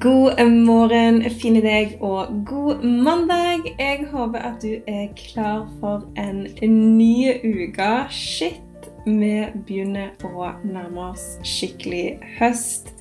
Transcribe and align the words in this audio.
God 0.00 0.48
morgen, 0.50 1.22
fine 1.40 1.58
deg, 1.64 1.96
og 2.00 2.26
god 2.46 2.84
mandag. 2.84 3.64
Jeg 3.78 4.04
håper 4.12 4.38
at 4.38 4.62
du 4.62 4.76
er 4.86 5.08
klar 5.16 5.64
for 5.80 6.04
en 6.20 6.44
ny 6.98 7.32
uke. 7.42 7.88
Shit, 8.10 8.86
vi 9.06 9.32
begynner 9.66 10.12
å 10.22 10.52
nærme 10.62 11.08
oss 11.08 11.24
skikkelig 11.42 12.18
høst. 12.36 12.92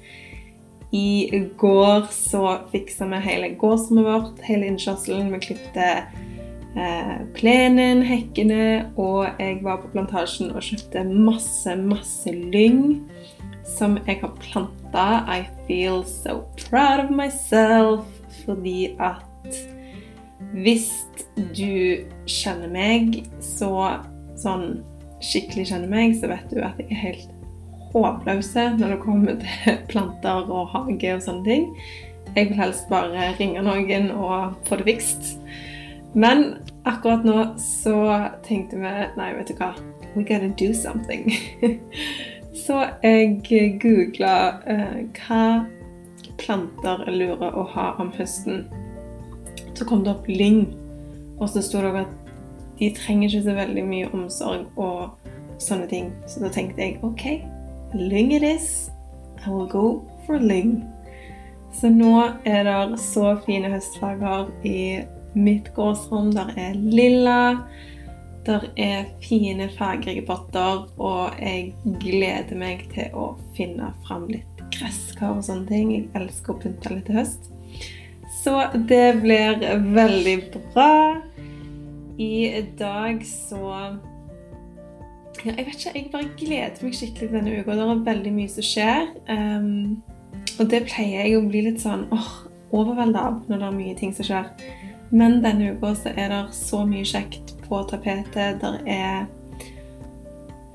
I 0.96 1.44
går 1.60 2.08
så 2.16 2.56
fiksa 2.72 3.09
vi 3.12 3.22
hele 3.28 3.52
gårdsrommet 3.62 4.08
vårt, 4.08 4.42
hele 4.48 4.72
innkjørselen. 4.72 5.30
Vi 5.36 5.44
klipte 5.52 5.90
eh, 5.92 7.16
plenen, 7.38 8.06
hekkene, 8.09 8.88
og 8.95 9.28
jeg 9.38 9.59
var 9.68 9.84
på 9.84 9.94
plantasjen 9.94 10.56
og 10.56 10.66
kjøpte 10.66 11.06
masse, 11.12 11.78
masse 11.78 12.34
lyng 12.34 13.04
som 13.67 13.98
jeg 14.05 14.21
har 14.21 14.35
planta. 14.41 15.07
I 15.27 15.48
feel 15.67 16.03
so 16.08 16.42
proud 16.69 17.05
of 17.05 17.11
myself. 17.11 18.05
Fordi 18.45 18.95
at 19.00 19.23
hvis 20.53 20.92
du 21.36 22.03
kjenner 22.30 22.69
meg, 22.72 23.23
så 23.44 23.72
sånn 24.39 24.80
skikkelig 25.23 25.72
kjenner 25.72 25.92
meg, 25.92 26.16
så 26.19 26.30
vet 26.31 26.45
du 26.52 26.61
at 26.61 26.77
jeg 26.81 26.92
er 26.94 27.02
helt 27.02 27.33
håpløse 27.94 28.67
når 28.77 28.94
det 28.94 29.02
kommer 29.03 29.39
til 29.42 29.81
planter 29.89 30.52
og 30.52 30.72
hage 30.75 31.16
og 31.16 31.25
sånne 31.25 31.47
ting. 31.47 31.67
Jeg 32.36 32.52
vil 32.52 32.59
helst 32.59 32.88
bare 32.92 33.31
ringe 33.39 33.64
noen 33.66 34.11
og 34.14 34.58
få 34.67 34.80
det 34.80 34.88
fikst. 34.92 35.36
Men 36.17 36.59
akkurat 36.88 37.25
nå 37.27 37.38
så 37.61 37.97
tenkte 38.45 38.80
vi 38.80 38.95
nei, 39.17 39.31
vet 39.38 39.52
du 39.52 39.58
hva, 39.59 39.73
we 40.16 40.23
gotta 40.23 40.49
do 40.59 40.73
something. 40.73 41.33
Så 42.58 42.80
jeg 43.03 43.77
googla 43.81 44.36
eh, 44.69 45.02
hva 45.19 45.67
planter 46.41 47.03
er 47.05 47.16
lure 47.16 47.49
å 47.53 47.66
ha 47.73 47.91
om 48.02 48.09
høsten. 48.16 48.66
Så 49.77 49.86
kom 49.86 50.03
det 50.05 50.16
opp 50.16 50.30
lyng. 50.30 50.64
Og 51.38 51.52
så 51.53 51.61
sto 51.61 51.83
det 51.83 51.91
òg 51.91 51.99
at 52.02 52.31
de 52.80 52.89
trenger 52.97 53.30
ikke 53.30 53.45
så 53.45 53.55
veldig 53.58 53.83
mye 53.86 54.09
omsorg 54.14 54.80
og 54.81 55.30
sånne 55.61 55.89
ting. 55.91 56.11
Så 56.30 56.41
da 56.41 56.52
tenkte 56.53 56.81
jeg 56.81 56.99
OK, 57.05 57.25
lyng 57.94 58.33
it 58.38 58.45
is. 58.45 58.89
I 59.45 59.53
will 59.53 59.69
go 59.69 59.86
for 60.25 60.42
lyng. 60.42 60.80
Så 61.77 61.92
nå 61.94 62.14
er 62.47 62.66
det 62.66 62.97
så 63.02 63.36
fine 63.45 63.69
høstfarger 63.69 64.49
i 64.66 64.80
mitt 65.38 65.69
gårdsrom. 65.77 66.33
Der 66.33 66.53
er 66.58 66.73
lilla. 66.73 67.39
Der 68.48 68.64
er 68.80 69.09
fine, 69.20 69.67
fargerike 69.76 70.23
potter, 70.28 70.86
og 71.03 71.36
jeg 71.42 71.73
gleder 72.00 72.56
meg 72.56 72.86
til 72.94 73.12
å 73.12 73.34
finne 73.58 73.89
fram 74.06 74.30
litt 74.31 74.62
gresskar 74.72 75.36
og 75.36 75.44
sånne 75.44 75.67
ting. 75.67 75.92
Jeg 75.92 76.06
elsker 76.16 76.54
å 76.54 76.62
pynte 76.62 76.94
litt 76.94 77.09
til 77.09 77.20
høst. 77.20 77.50
Så 78.39 78.56
det 78.88 79.20
blir 79.20 79.59
veldig 79.95 80.38
bra. 80.71 81.17
I 82.17 82.64
dag 82.80 83.20
så 83.27 83.60
ja, 85.45 85.52
Jeg 85.52 85.66
vet 85.67 85.76
ikke, 85.76 85.92
jeg 85.94 86.08
bare 86.14 86.30
gleder 86.39 86.86
meg 86.88 86.95
skikkelig 86.98 87.30
denne 87.36 87.60
uka. 87.60 87.76
Det 87.76 87.83
er 87.83 88.05
veldig 88.08 88.33
mye 88.39 88.54
som 88.55 88.66
skjer. 88.66 89.11
Um, 89.27 90.00
og 90.58 90.71
det 90.71 90.86
pleier 90.88 91.27
jeg 91.27 91.36
å 91.38 91.44
bli 91.45 91.66
litt 91.67 91.83
sånn 91.83 92.08
åh, 92.16 92.32
overvelda 92.71 93.27
av 93.27 93.44
når 93.52 93.60
det 93.60 93.67
er 93.67 93.77
mye 93.82 94.00
ting 94.00 94.16
som 94.16 94.32
skjer. 94.32 94.50
Men 95.11 95.42
denne 95.44 95.76
uka 95.76 95.94
så 96.00 96.16
er 96.16 96.32
det 96.33 96.42
så 96.55 96.82
mye 96.88 97.05
kjekt 97.08 97.57
på 97.67 97.83
tapetet. 97.89 98.61
Der 98.61 98.80
er 98.86 99.26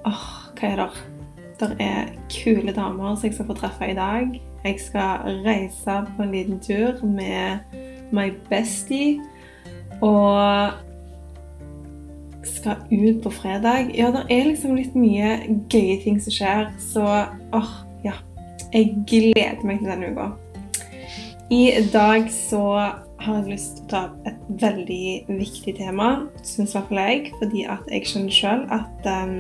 Åh, 0.07 0.29
hva 0.59 0.69
er 0.69 0.77
det? 0.77 1.03
Der 1.61 1.75
er 1.81 2.09
kule 2.31 2.73
damer 2.75 3.15
som 3.15 3.29
jeg 3.29 3.35
skal 3.35 3.47
få 3.47 3.55
treffe 3.55 3.91
i 3.91 3.95
dag. 3.95 4.41
Jeg 4.65 4.81
skal 4.81 5.43
reise 5.47 5.99
på 6.17 6.23
en 6.23 6.33
liten 6.33 6.61
tur 6.61 7.05
med 7.07 7.59
my 8.13 8.33
bestie. 8.51 9.21
Og 10.01 10.71
skal 12.43 12.77
ut 12.91 13.23
på 13.23 13.31
fredag. 13.31 13.91
Ja, 13.95 14.11
det 14.11 14.27
er 14.31 14.49
liksom 14.51 14.77
litt 14.77 14.95
mye 14.99 15.37
gøye 15.71 15.99
ting 16.03 16.21
som 16.23 16.35
skjer. 16.35 16.71
Så 16.79 17.07
åh, 17.55 17.75
ja. 18.05 18.19
Jeg 18.73 18.95
gleder 19.07 19.67
meg 19.69 19.83
til 19.83 19.93
denne 19.93 20.13
uka. 20.15 20.31
I 21.53 21.83
dag 21.93 22.31
så 22.33 22.65
har 23.23 23.41
jeg 23.41 23.53
lyst 23.53 23.77
til 23.77 23.85
å 23.85 23.91
ta 23.91 24.01
opp 24.09 24.29
et 24.29 24.47
veldig 24.63 25.07
viktig 25.41 25.75
tema, 25.79 26.09
syns 26.43 26.73
i 26.73 26.79
hvert 26.79 26.89
fall 26.91 27.03
jeg, 27.03 27.33
fordi 27.41 27.67
at 27.71 27.91
jeg 27.91 28.09
skjønner 28.11 28.37
sjøl 28.37 28.65
at 28.75 29.09
um, 29.09 29.37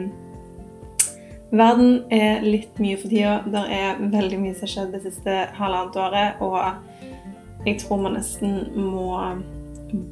verden 1.52 1.96
er 2.14 2.44
litt 2.46 2.78
mye 2.82 2.98
for 3.00 3.12
tida. 3.12 3.40
Det 3.52 3.64
er 3.76 4.02
veldig 4.12 4.38
mye 4.42 4.54
som 4.54 4.66
har 4.66 4.74
skjedd 4.74 4.94
det 4.96 5.02
siste 5.06 5.38
halvannet 5.58 5.98
året, 6.04 6.44
og 6.44 7.66
jeg 7.66 7.78
tror 7.82 8.04
man 8.06 8.16
nesten 8.18 8.62
må 8.76 9.10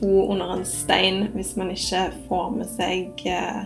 bo 0.00 0.26
under 0.28 0.52
en 0.58 0.66
stein 0.69 1.31
hvis 1.32 1.54
man 1.56 1.70
ikke 1.72 2.10
får 2.28 2.50
med 2.52 2.69
seg 2.69 3.22
uh, 3.31 3.62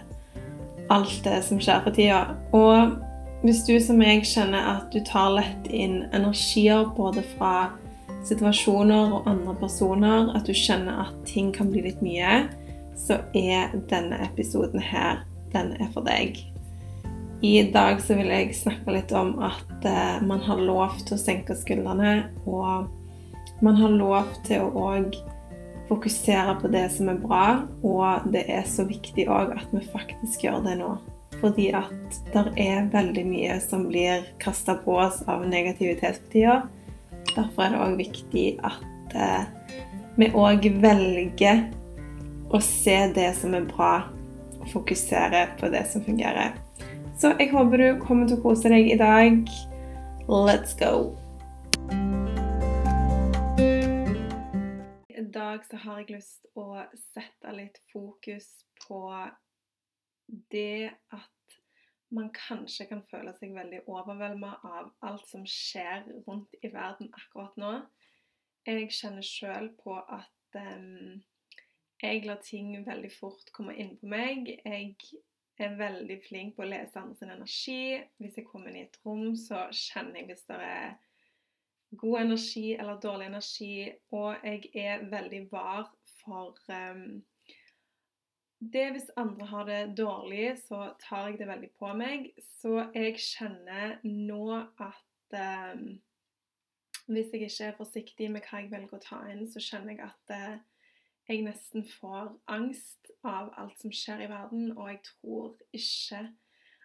alt 0.94 1.16
det 1.24 1.40
som 1.46 1.60
skjer 1.62 1.82
for 1.84 1.96
tida. 1.96 2.20
Og 2.54 3.00
hvis 3.44 3.64
du 3.66 3.74
som 3.82 4.00
jeg 4.00 4.22
kjenner 4.28 4.70
at 4.76 4.92
du 4.94 5.02
tar 5.04 5.34
lett 5.36 5.66
inn 5.68 6.04
energier 6.16 6.86
både 6.96 7.24
fra 7.34 7.72
situasjoner 8.24 9.18
og 9.18 9.28
andre 9.30 9.54
personer, 9.60 10.32
at 10.36 10.48
du 10.48 10.54
kjenner 10.56 11.06
at 11.06 11.20
ting 11.28 11.52
kan 11.54 11.70
bli 11.72 11.84
litt 11.86 12.02
mye, 12.04 12.44
så 12.96 13.20
er 13.36 13.74
denne 13.90 14.20
episoden 14.24 14.82
her, 14.82 15.24
den 15.52 15.74
er 15.80 15.90
for 15.94 16.06
deg. 16.06 16.38
I 17.44 17.58
dag 17.74 18.00
så 18.00 18.16
vil 18.16 18.30
jeg 18.32 18.54
snakke 18.56 18.94
litt 18.94 19.12
om 19.12 19.34
at 19.44 19.84
uh, 19.84 20.22
man 20.24 20.40
har 20.46 20.62
lov 20.62 20.96
til 21.04 21.18
å 21.18 21.20
senke 21.20 21.56
skuldrene, 21.58 22.30
og 22.48 22.88
man 23.64 23.76
har 23.76 23.92
lov 23.92 24.30
til 24.46 24.64
å 24.64 24.86
òg 24.94 25.16
fokusere 25.88 26.54
på 26.62 26.70
det 26.72 26.86
som 26.94 27.10
er 27.12 27.20
bra, 27.20 27.46
og 27.84 28.30
det 28.32 28.46
er 28.48 28.64
så 28.68 28.86
viktig 28.88 29.26
òg 29.28 29.52
at 29.58 29.74
vi 29.74 29.82
faktisk 29.92 30.46
gjør 30.46 30.62
det 30.64 30.78
nå. 30.80 30.94
Fordi 31.42 31.68
at 31.76 32.18
det 32.32 32.44
er 32.62 32.88
veldig 32.92 33.24
mye 33.28 33.58
som 33.60 33.84
blir 33.90 34.24
kasta 34.40 34.78
på 34.80 34.96
oss 35.02 35.20
av 35.28 35.44
negativitet 35.48 36.22
på 36.24 36.32
tida. 36.38 36.62
Derfor 37.32 37.64
er 37.64 37.72
det 37.72 37.80
òg 37.80 37.96
viktig 37.98 38.44
at 38.66 39.16
eh, 39.16 39.46
vi 40.18 40.28
òg 40.36 40.68
velger 40.82 41.64
å 42.54 42.60
se 42.62 42.98
det 43.16 43.30
som 43.38 43.56
er 43.56 43.64
bra, 43.66 43.94
og 44.60 44.68
fokusere 44.70 45.46
på 45.58 45.70
det 45.72 45.82
som 45.90 46.04
fungerer. 46.04 46.54
Så 47.18 47.32
jeg 47.38 47.50
håper 47.50 47.80
du 47.80 47.88
kommer 48.02 48.28
til 48.28 48.38
å 48.38 48.44
kose 48.44 48.70
deg 48.70 48.92
i 48.92 48.98
dag. 49.00 49.40
Let's 50.28 50.76
go! 50.78 51.14
I 55.10 55.24
dag 55.34 55.66
så 55.68 55.80
har 55.82 56.02
jeg 56.02 56.16
lyst 56.16 56.42
til 56.42 56.62
å 56.62 56.84
sette 57.14 57.56
litt 57.56 57.80
fokus 57.92 58.48
på 58.86 59.02
det 60.54 60.90
at 61.12 61.58
man 62.14 62.30
kanskje 62.34 62.86
kan 62.90 63.02
føle 63.10 63.34
seg 63.38 63.54
veldig 63.56 63.82
overvelda 63.90 64.54
av 64.68 64.90
alt 65.06 65.26
som 65.28 65.44
skjer 65.48 66.06
rundt 66.26 66.54
i 66.62 66.70
verden 66.72 67.10
akkurat 67.16 67.56
nå. 67.60 67.72
Jeg 68.64 68.90
kjenner 68.96 69.26
sjøl 69.26 69.70
på 69.82 69.96
at 70.00 70.58
um, 70.58 71.20
jeg 72.02 72.24
lar 72.24 72.40
ting 72.44 72.72
veldig 72.86 73.10
fort 73.12 73.50
komme 73.56 73.74
inn 73.80 73.94
på 74.00 74.08
meg. 74.12 74.48
Jeg 74.64 74.94
er 75.58 75.76
veldig 75.78 76.18
flink 76.26 76.56
på 76.56 76.64
å 76.64 76.70
lese 76.70 77.00
andres 77.00 77.24
energi. 77.26 77.98
Hvis 78.22 78.38
jeg 78.40 78.48
kommer 78.48 78.70
inn 78.70 78.82
i 78.82 78.86
et 78.86 78.98
rom, 79.04 79.34
så 79.36 79.66
kjenner 79.72 80.20
jeg 80.20 80.30
hvis 80.32 80.46
det 80.48 80.60
er 80.64 80.96
god 82.00 82.20
energi 82.24 82.66
eller 82.74 83.00
dårlig 83.02 83.30
energi. 83.30 83.76
Og 84.16 84.46
jeg 84.46 84.70
er 84.86 85.06
veldig 85.12 85.46
var 85.52 85.90
for 86.22 86.58
um, 86.72 87.22
det 88.72 88.84
hvis 88.94 89.10
andre 89.20 89.46
har 89.50 89.66
det 89.68 89.80
dårlig, 89.98 90.54
så 90.62 90.92
tar 91.02 91.28
jeg 91.28 91.40
det 91.40 91.48
veldig 91.48 91.70
på 91.78 91.92
meg. 91.98 92.30
Så 92.60 92.86
jeg 92.94 93.18
kjenner 93.20 93.98
nå 94.04 94.46
at 94.82 95.36
eh, 95.38 95.82
hvis 97.06 97.34
jeg 97.34 97.48
ikke 97.48 97.66
er 97.70 97.76
forsiktig 97.78 98.30
med 98.32 98.46
hva 98.46 98.62
jeg 98.62 98.70
velger 98.72 98.96
å 98.96 99.02
ta 99.02 99.20
inn, 99.32 99.44
så 99.50 99.62
kjenner 99.62 99.96
jeg 99.96 100.06
at 100.06 100.34
eh, 100.36 100.56
jeg 101.28 101.44
nesten 101.46 101.84
får 101.88 102.34
angst 102.52 103.12
av 103.24 103.52
alt 103.60 103.78
som 103.80 103.92
skjer 103.92 104.26
i 104.26 104.30
verden, 104.30 104.72
og 104.76 104.90
jeg 104.92 105.00
tror 105.08 105.54
ikke 105.72 106.26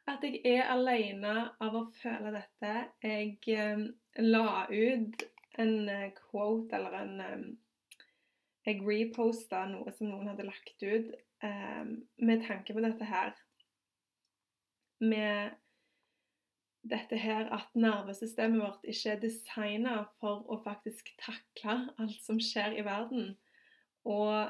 at 0.09 0.23
jeg 0.25 0.39
er 0.47 0.69
alene 0.71 1.33
av 1.61 1.75
å 1.75 1.87
føle 1.99 2.31
dette. 2.33 2.75
Jeg 3.03 3.35
eh, 3.53 3.83
la 4.23 4.65
ut 4.71 5.25
en 5.59 5.89
eh, 5.91 6.11
quote 6.17 6.77
eller 6.77 7.01
en 7.03 7.25
eh, 7.25 7.49
Jeg 8.67 8.83
reposta 8.85 9.63
noe 9.69 9.91
som 9.95 10.11
noen 10.11 10.27
hadde 10.29 10.45
lagt 10.45 10.83
ut 10.83 11.13
med 11.41 12.41
tanke 12.43 12.73
på 12.75 12.81
dette 12.83 13.05
her. 13.07 13.33
Med 14.99 15.55
dette 16.89 17.17
her 17.19 17.49
at 17.55 17.75
nervesystemet 17.75 18.61
vårt 18.61 18.87
ikke 18.87 19.13
er 19.13 19.21
designa 19.21 19.95
for 20.19 20.47
å 20.51 20.59
faktisk 20.63 21.11
takle 21.21 21.77
alt 21.99 22.19
som 22.23 22.39
skjer 22.43 22.77
i 22.79 22.85
verden. 22.87 23.33
Og 24.07 24.49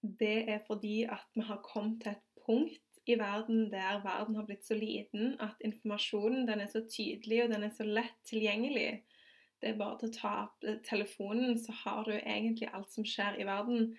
det 0.00 0.48
er 0.48 0.62
fordi 0.66 1.02
at 1.04 1.26
vi 1.36 1.44
har 1.44 1.60
kommet 1.64 2.00
til 2.02 2.14
et 2.14 2.44
punkt 2.46 2.86
i 3.08 3.16
verden 3.18 3.68
der 3.72 4.02
verden 4.04 4.36
har 4.36 4.46
blitt 4.48 4.64
så 4.64 4.76
liten 4.76 5.34
at 5.40 5.60
informasjonen 5.64 6.46
den 6.48 6.62
er 6.64 6.70
så 6.72 6.82
tydelig 6.88 7.44
og 7.44 7.52
den 7.54 7.66
er 7.66 7.74
så 7.74 7.86
lett 7.86 8.16
tilgjengelig. 8.28 9.02
Det 9.60 9.72
er 9.72 9.80
bare 9.80 9.98
til 10.00 10.08
å 10.08 10.16
ta 10.16 10.32
opp 10.46 10.64
telefonen, 10.86 11.58
så 11.60 11.74
har 11.82 12.06
du 12.08 12.14
egentlig 12.16 12.70
alt 12.72 12.92
som 12.92 13.04
skjer 13.04 13.36
i 13.40 13.48
verden 13.48 13.90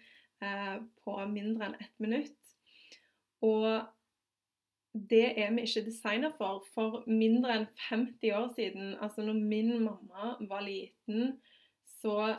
på 0.41 1.17
mindre 1.29 1.69
enn 1.69 1.79
ett 1.79 1.99
minutt. 2.01 2.53
Og 3.45 3.65
det 4.93 5.39
er 5.39 5.51
vi 5.55 5.65
ikke 5.65 5.85
designa 5.85 6.31
for. 6.37 6.65
For 6.75 7.03
mindre 7.07 7.55
enn 7.55 7.67
50 7.87 8.33
år 8.37 8.49
siden, 8.57 8.95
altså 9.01 9.25
når 9.25 9.39
min 9.39 9.73
mamma 9.83 10.35
var 10.49 10.65
liten, 10.65 11.37
så 12.01 12.35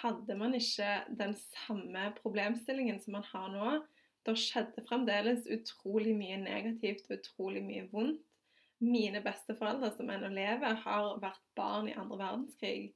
hadde 0.00 0.34
man 0.38 0.54
ikke 0.54 1.02
den 1.18 1.34
samme 1.34 2.12
problemstillingen 2.22 3.00
som 3.02 3.18
man 3.18 3.26
har 3.32 3.48
nå. 3.54 3.70
Det 4.26 4.36
skjedde 4.38 4.84
fremdeles 4.86 5.48
utrolig 5.50 6.14
mye 6.14 6.38
negativt 6.42 7.08
og 7.08 7.18
utrolig 7.18 7.62
mye 7.66 7.88
vondt. 7.90 8.22
Mine 8.82 9.20
besteforeldre 9.22 9.92
som 9.94 10.08
ennå 10.10 10.26
lever, 10.34 10.74
har 10.82 11.18
vært 11.22 11.42
barn 11.54 11.86
i 11.86 11.94
andre 11.94 12.18
verdenskrig. 12.18 12.92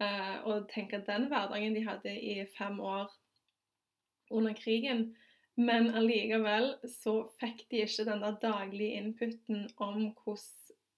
Eh, 0.00 0.36
og 0.48 0.68
tenk 0.72 0.94
at 0.96 1.08
den 1.08 1.26
hverdagen 1.28 1.74
de 1.76 1.82
hadde 1.84 2.14
i 2.16 2.46
fem 2.56 2.78
år 2.80 3.10
under 4.30 4.56
krigen, 4.58 5.08
men 5.58 5.90
allikevel 5.98 6.74
så 6.86 7.20
fikk 7.40 7.64
de 7.72 7.82
ikke 7.82 8.06
den 8.06 8.22
der 8.22 8.36
daglige 8.42 9.00
inputen 9.00 9.66
om 9.76 10.10
hvordan 10.22 10.46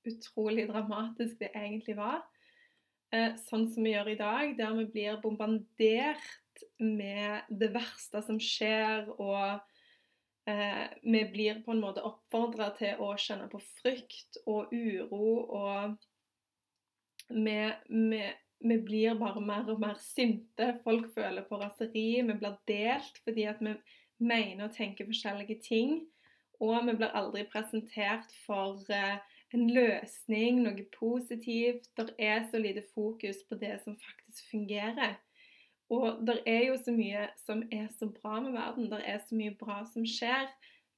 utrolig 0.09 0.69
dramatisk 0.69 1.41
det 1.41 1.51
egentlig 1.55 1.97
var. 1.99 2.23
Eh, 3.13 3.35
sånn 3.49 3.67
som 3.73 3.85
vi 3.85 3.95
gjør 3.95 4.13
i 4.13 4.21
dag, 4.21 4.53
der 4.59 4.77
vi 4.79 4.87
blir 4.93 5.19
bombardert 5.23 6.65
med 6.79 7.49
det 7.49 7.73
verste 7.75 8.23
som 8.23 8.39
skjer, 8.41 9.09
og 9.17 9.61
eh, 10.51 10.87
vi 11.03 11.25
blir 11.33 11.63
på 11.65 11.75
en 11.75 11.83
måte 11.83 12.05
oppfordra 12.07 12.71
til 12.79 13.03
å 13.03 13.13
kjenne 13.19 13.49
på 13.51 13.61
frykt 13.81 14.41
og 14.47 14.73
uro, 14.73 15.33
og 15.59 15.99
vi, 17.31 17.59
vi, 17.89 18.23
vi, 18.61 18.77
blir 18.79 19.19
bare 19.19 19.41
mer 19.41 19.69
og 19.73 19.81
mer 19.81 19.97
sinte. 20.01 20.75
Folk 20.85 21.11
føler 21.15 21.47
på 21.49 21.61
raseri. 21.61 22.23
Vi 22.23 22.39
blir 22.39 22.59
delt 22.69 23.21
fordi 23.25 23.49
at 23.51 23.61
vi 23.65 23.75
mener 24.21 24.69
og 24.69 24.77
tenker 24.77 25.09
forskjellige 25.09 25.61
ting. 25.65 26.01
Og 26.61 26.77
vi 26.87 26.97
blir 26.97 27.17
aldri 27.17 27.47
presentert 27.49 28.29
for 28.45 28.85
eh, 28.93 29.19
en 29.57 29.67
løsning, 29.75 30.61
noe 30.67 30.85
positivt. 30.95 31.89
Det 31.97 32.13
er 32.19 32.45
så 32.51 32.61
lite 32.61 32.85
fokus 32.95 33.41
på 33.49 33.59
det 33.61 33.79
som 33.85 33.97
faktisk 33.97 34.51
fungerer. 34.53 35.17
Og 35.91 36.21
det 36.27 36.39
er 36.47 36.69
jo 36.69 36.77
så 36.79 36.93
mye 36.95 37.27
som 37.43 37.65
er 37.73 37.89
så 37.97 38.07
bra 38.21 38.39
med 38.45 38.55
verden. 38.55 38.91
Det 38.93 39.01
er 39.03 39.19
så 39.27 39.35
mye 39.35 39.57
bra 39.59 39.81
som 39.91 40.07
skjer. 40.07 40.47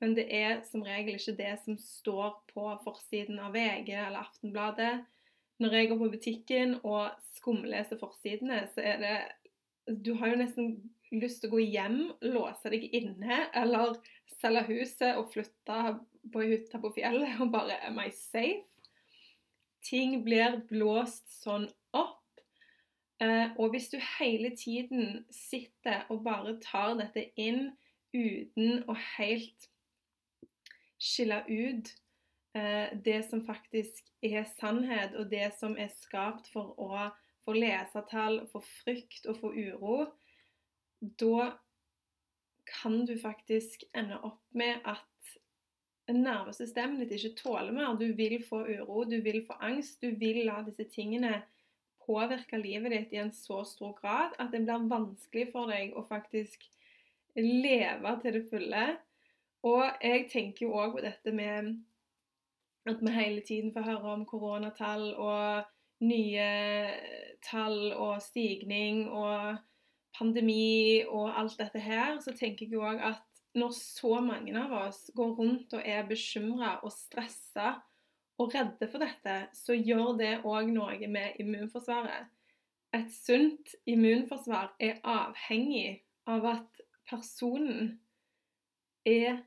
Men 0.02 0.16
det 0.18 0.26
er 0.34 0.60
som 0.66 0.82
regel 0.82 1.14
ikke 1.14 1.36
det 1.38 1.54
som 1.64 1.78
står 1.78 2.34
på 2.50 2.66
forsiden 2.84 3.38
av 3.38 3.54
VG 3.54 3.94
eller 3.94 4.24
Aftenbladet. 4.26 5.04
Når 5.60 5.74
jeg 5.76 5.88
går 5.90 5.98
på 6.00 6.10
butikken 6.14 6.74
og 6.82 7.12
skumleser 7.36 8.00
forsidene, 8.00 8.64
så 8.74 8.80
er 8.80 9.02
det 9.02 9.16
Du 10.04 10.14
har 10.14 10.30
jo 10.30 10.38
nesten 10.38 10.76
lyst 11.12 11.42
til 11.42 11.50
å 11.50 11.56
gå 11.56 11.64
hjem, 11.64 11.98
låse 12.22 12.70
deg 12.70 12.86
inne, 12.94 13.48
eller 13.58 13.98
selge 14.40 14.62
huset 14.70 15.18
og 15.18 15.30
flytte 15.32 15.78
på 16.32 16.44
hytta 16.46 16.80
på 16.82 16.92
fjellet 16.96 17.40
og 17.42 17.52
bare 17.54 17.78
Am 17.88 18.00
I 18.02 18.10
safe? 18.14 18.66
Ting 19.82 20.20
blir 20.22 20.60
blåst 20.70 21.26
sånn 21.42 21.66
opp. 21.98 22.22
Eh, 23.22 23.50
og 23.58 23.74
hvis 23.74 23.90
du 23.90 23.98
hele 24.20 24.52
tiden 24.56 25.24
sitter 25.34 26.06
og 26.10 26.22
bare 26.26 26.56
tar 26.62 26.94
dette 27.00 27.28
inn 27.38 27.72
uten 28.14 28.84
å 28.86 28.96
helt 29.16 29.68
skille 31.02 31.42
ut 31.48 31.90
det 32.52 33.22
som 33.24 33.40
faktisk 33.46 34.10
er 34.20 34.44
sannhet, 34.58 35.14
og 35.16 35.30
det 35.30 35.46
som 35.56 35.76
er 35.80 35.88
skapt 35.94 36.50
for 36.52 36.74
å 36.76 37.06
få 37.46 37.54
lesertall, 37.56 38.42
få 38.52 38.60
frykt 38.82 39.26
og 39.30 39.38
få 39.40 39.52
uro, 39.56 39.96
da 41.00 41.52
kan 42.68 43.06
du 43.06 43.16
faktisk 43.18 43.86
ende 43.96 44.20
opp 44.22 44.44
med 44.54 44.84
at 44.84 45.08
nervesystemet 46.12 47.02
ditt 47.02 47.18
ikke 47.18 47.40
tåler 47.42 47.72
mer. 47.74 47.96
Du 47.98 48.12
vil 48.16 48.38
få 48.44 48.62
uro, 48.66 49.04
du 49.04 49.20
vil 49.22 49.42
få 49.46 49.56
angst. 49.60 50.00
Du 50.02 50.14
vil 50.18 50.44
la 50.46 50.60
disse 50.66 50.86
tingene 50.92 51.42
påvirke 52.02 52.58
livet 52.58 52.94
ditt 52.94 53.14
i 53.14 53.22
en 53.22 53.32
så 53.34 53.62
stor 53.66 53.94
grad 54.00 54.34
at 54.42 54.50
det 54.54 54.64
blir 54.66 54.88
vanskelig 54.90 55.48
for 55.52 55.70
deg 55.70 55.94
å 55.94 56.04
faktisk 56.08 56.64
leve 57.38 58.16
til 58.22 58.38
det 58.38 58.44
fulle. 58.50 58.84
Og 59.66 59.84
jeg 60.02 60.26
tenker 60.32 60.66
jo 60.66 60.74
òg 60.74 60.96
på 60.96 61.04
dette 61.04 61.34
med 61.34 61.76
at 62.86 63.02
vi 63.02 63.12
hele 63.14 63.42
tiden 63.46 63.72
får 63.74 63.86
høre 63.86 64.14
om 64.16 64.24
koronatall 64.26 65.12
og 65.14 65.68
nye 66.02 66.46
tall 67.46 67.92
og 67.92 68.22
stigning 68.22 69.04
og 69.10 69.58
pandemi 70.18 71.02
og 71.06 71.30
alt 71.40 71.58
dette 71.60 71.80
her, 71.80 72.18
så 72.20 72.34
tenker 72.36 72.66
jeg 72.66 72.82
òg 72.82 73.04
at 73.12 73.22
når 73.54 73.72
så 73.76 74.20
mange 74.24 74.54
av 74.56 74.72
oss 74.88 75.10
går 75.16 75.34
rundt 75.38 75.74
og 75.76 75.82
er 75.84 76.06
bekymra 76.08 76.78
og 76.82 76.92
stressa 76.94 77.74
og 78.40 78.54
redde 78.54 78.88
for 78.88 79.04
dette, 79.04 79.36
så 79.54 79.76
gjør 79.76 80.16
det 80.18 80.32
òg 80.48 80.72
noe 80.72 81.08
med 81.08 81.40
immunforsvaret. 81.42 82.30
Et 82.92 83.12
sunt 83.12 83.74
immunforsvar 83.88 84.74
er 84.80 84.98
avhengig 85.04 86.02
av 86.28 86.44
at 86.48 86.82
personen 87.08 88.00
er 89.08 89.38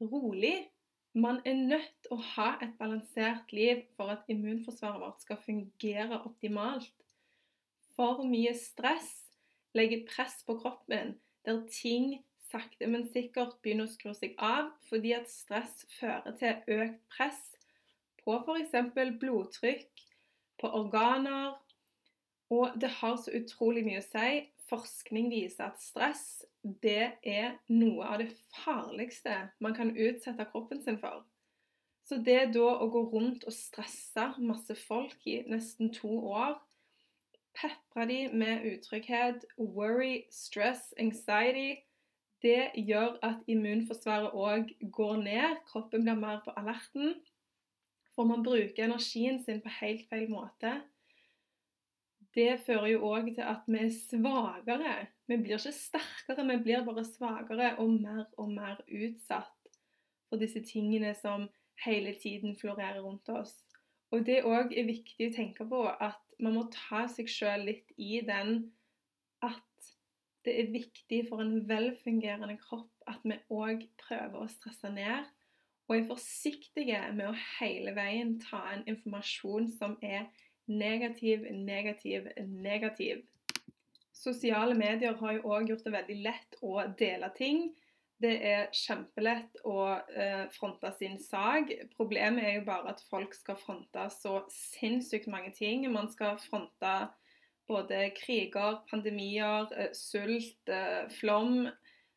rolig. 0.00 0.69
Man 1.12 1.40
er 1.44 1.54
nødt 1.54 1.94
til 2.04 2.14
å 2.14 2.22
ha 2.36 2.50
et 2.62 2.76
balansert 2.78 3.50
liv 3.52 3.82
for 3.96 4.12
at 4.12 4.28
immunforsvaret 4.30 5.02
vårt 5.02 5.24
skal 5.24 5.40
fungere 5.42 6.20
optimalt. 6.22 6.92
For 7.96 8.22
mye 8.22 8.52
stress 8.54 9.08
legger 9.74 10.06
press 10.06 10.38
på 10.46 10.54
kroppen, 10.62 11.16
der 11.46 11.64
ting 11.72 12.20
sakte, 12.50 12.86
men 12.86 13.08
sikkert 13.10 13.58
begynner 13.62 13.88
å 13.88 13.92
skru 13.92 14.12
seg 14.14 14.38
av 14.38 14.70
fordi 14.90 15.14
at 15.16 15.30
stress 15.30 15.84
fører 15.98 16.36
til 16.38 16.78
økt 16.78 17.02
press 17.16 17.42
på 18.22 18.36
f.eks. 18.44 18.78
blodtrykk, 19.20 20.06
på 20.60 20.70
organer. 20.76 21.56
Og 22.50 22.74
det 22.80 22.90
har 23.00 23.16
så 23.18 23.34
utrolig 23.34 23.82
mye 23.86 24.02
å 24.02 24.06
si. 24.06 24.30
Forskning 24.70 25.30
viser 25.32 25.70
at 25.70 25.82
stress 25.82 26.44
det 26.62 27.12
er 27.24 27.56
noe 27.72 28.06
av 28.06 28.20
det 28.20 28.30
farligste 28.60 29.36
man 29.64 29.74
kan 29.76 29.94
utsette 29.96 30.44
kroppen 30.52 30.82
sin 30.84 30.98
for. 31.00 31.24
Så 32.04 32.18
det 32.26 32.52
da 32.56 32.66
å 32.82 32.88
gå 32.90 33.04
rundt 33.12 33.46
og 33.46 33.54
stresse 33.54 34.26
masse 34.42 34.74
folk 34.74 35.26
i 35.30 35.40
nesten 35.48 35.92
to 35.94 36.10
år 36.32 36.58
pepre 37.56 38.06
de 38.06 38.18
med 38.32 38.66
utrygghet, 38.72 39.44
worry, 39.58 40.24
stress, 40.30 40.94
anxiety. 40.98 41.80
Det 42.42 42.70
gjør 42.74 43.18
at 43.26 43.42
immunforsvaret 43.46 44.32
òg 44.32 44.70
går 44.92 45.16
ned. 45.24 45.58
Kroppen 45.68 46.06
blir 46.06 46.16
mer 46.16 46.40
på 46.44 46.54
alerten. 46.56 47.14
For 48.14 48.24
man 48.24 48.44
bruker 48.44 48.84
energien 48.84 49.42
sin 49.44 49.60
på 49.60 49.72
helt 49.80 50.06
feil 50.08 50.30
måte. 50.30 50.80
Det 52.34 52.60
fører 52.66 52.92
jo 52.94 53.04
òg 53.10 53.34
til 53.34 53.44
at 53.44 53.66
vi 53.66 53.84
er 53.84 53.92
svakere. 53.96 54.94
Vi 55.30 55.36
blir 55.38 55.60
ikke 55.60 55.70
sterkere, 55.76 56.46
vi 56.48 56.56
blir 56.64 56.82
bare 56.86 57.04
svakere 57.06 57.74
og 57.78 57.92
mer 58.02 58.24
og 58.40 58.50
mer 58.50 58.80
utsatt 58.88 59.76
for 60.26 60.42
disse 60.42 60.62
tingene 60.66 61.12
som 61.14 61.46
hele 61.84 62.16
tiden 62.18 62.56
florerer 62.58 62.98
rundt 63.04 63.30
oss. 63.30 63.54
Og 64.10 64.26
det 64.26 64.40
òg 64.42 64.74
er 64.74 64.88
viktig 64.88 65.28
å 65.30 65.36
tenke 65.36 65.66
på 65.70 65.84
at 65.86 66.34
man 66.42 66.56
må 66.56 66.66
ta 66.74 67.04
seg 67.12 67.30
sjøl 67.30 67.68
litt 67.68 67.94
i 67.94 68.18
den 68.26 68.72
at 69.46 69.92
det 70.48 70.56
er 70.56 70.72
viktig 70.72 71.24
for 71.28 71.44
en 71.44 71.60
velfungerende 71.68 72.56
kropp 72.58 72.90
at 73.10 73.22
vi 73.22 73.38
òg 73.54 73.84
prøver 74.02 74.40
å 74.40 74.50
stresse 74.50 74.90
ned. 74.90 75.28
Og 75.86 75.96
er 75.96 76.08
forsiktige 76.10 77.00
med 77.14 77.28
å 77.28 77.38
hele 77.60 77.94
veien 77.94 78.36
ta 78.42 78.64
en 78.72 78.82
informasjon 78.90 79.70
som 79.78 79.98
er 80.02 80.26
negativ, 80.70 81.46
negativ, 81.54 82.30
negativ. 82.46 83.22
Sosiale 84.12 84.74
medier 84.74 85.16
har 85.20 85.36
jo 85.36 85.54
òg 85.54 85.70
gjort 85.70 85.86
det 85.86 85.94
veldig 85.94 86.18
lett 86.24 86.58
å 86.62 86.82
dele 86.98 87.30
ting. 87.36 87.70
det 88.20 88.34
er 88.44 88.66
kjempelett 88.76 89.62
å 89.64 89.96
eh, 89.96 90.42
fronte 90.52 90.90
sin 90.98 91.16
sak. 91.24 91.70
Problemet 91.94 92.44
er 92.44 92.58
jo 92.58 92.66
bare 92.66 92.92
at 92.92 93.00
folk 93.08 93.32
skal 93.32 93.56
fronte 93.56 94.02
så 94.12 94.42
sinnssykt 94.52 95.30
mange 95.32 95.54
ting. 95.56 95.86
Man 95.88 96.10
skal 96.12 96.36
fronte 96.42 96.92
både 97.70 98.10
kriger, 98.18 98.82
pandemier, 98.90 99.72
eh, 99.72 99.92
sult, 99.96 100.68
eh, 100.68 101.08
flom. 101.20 101.70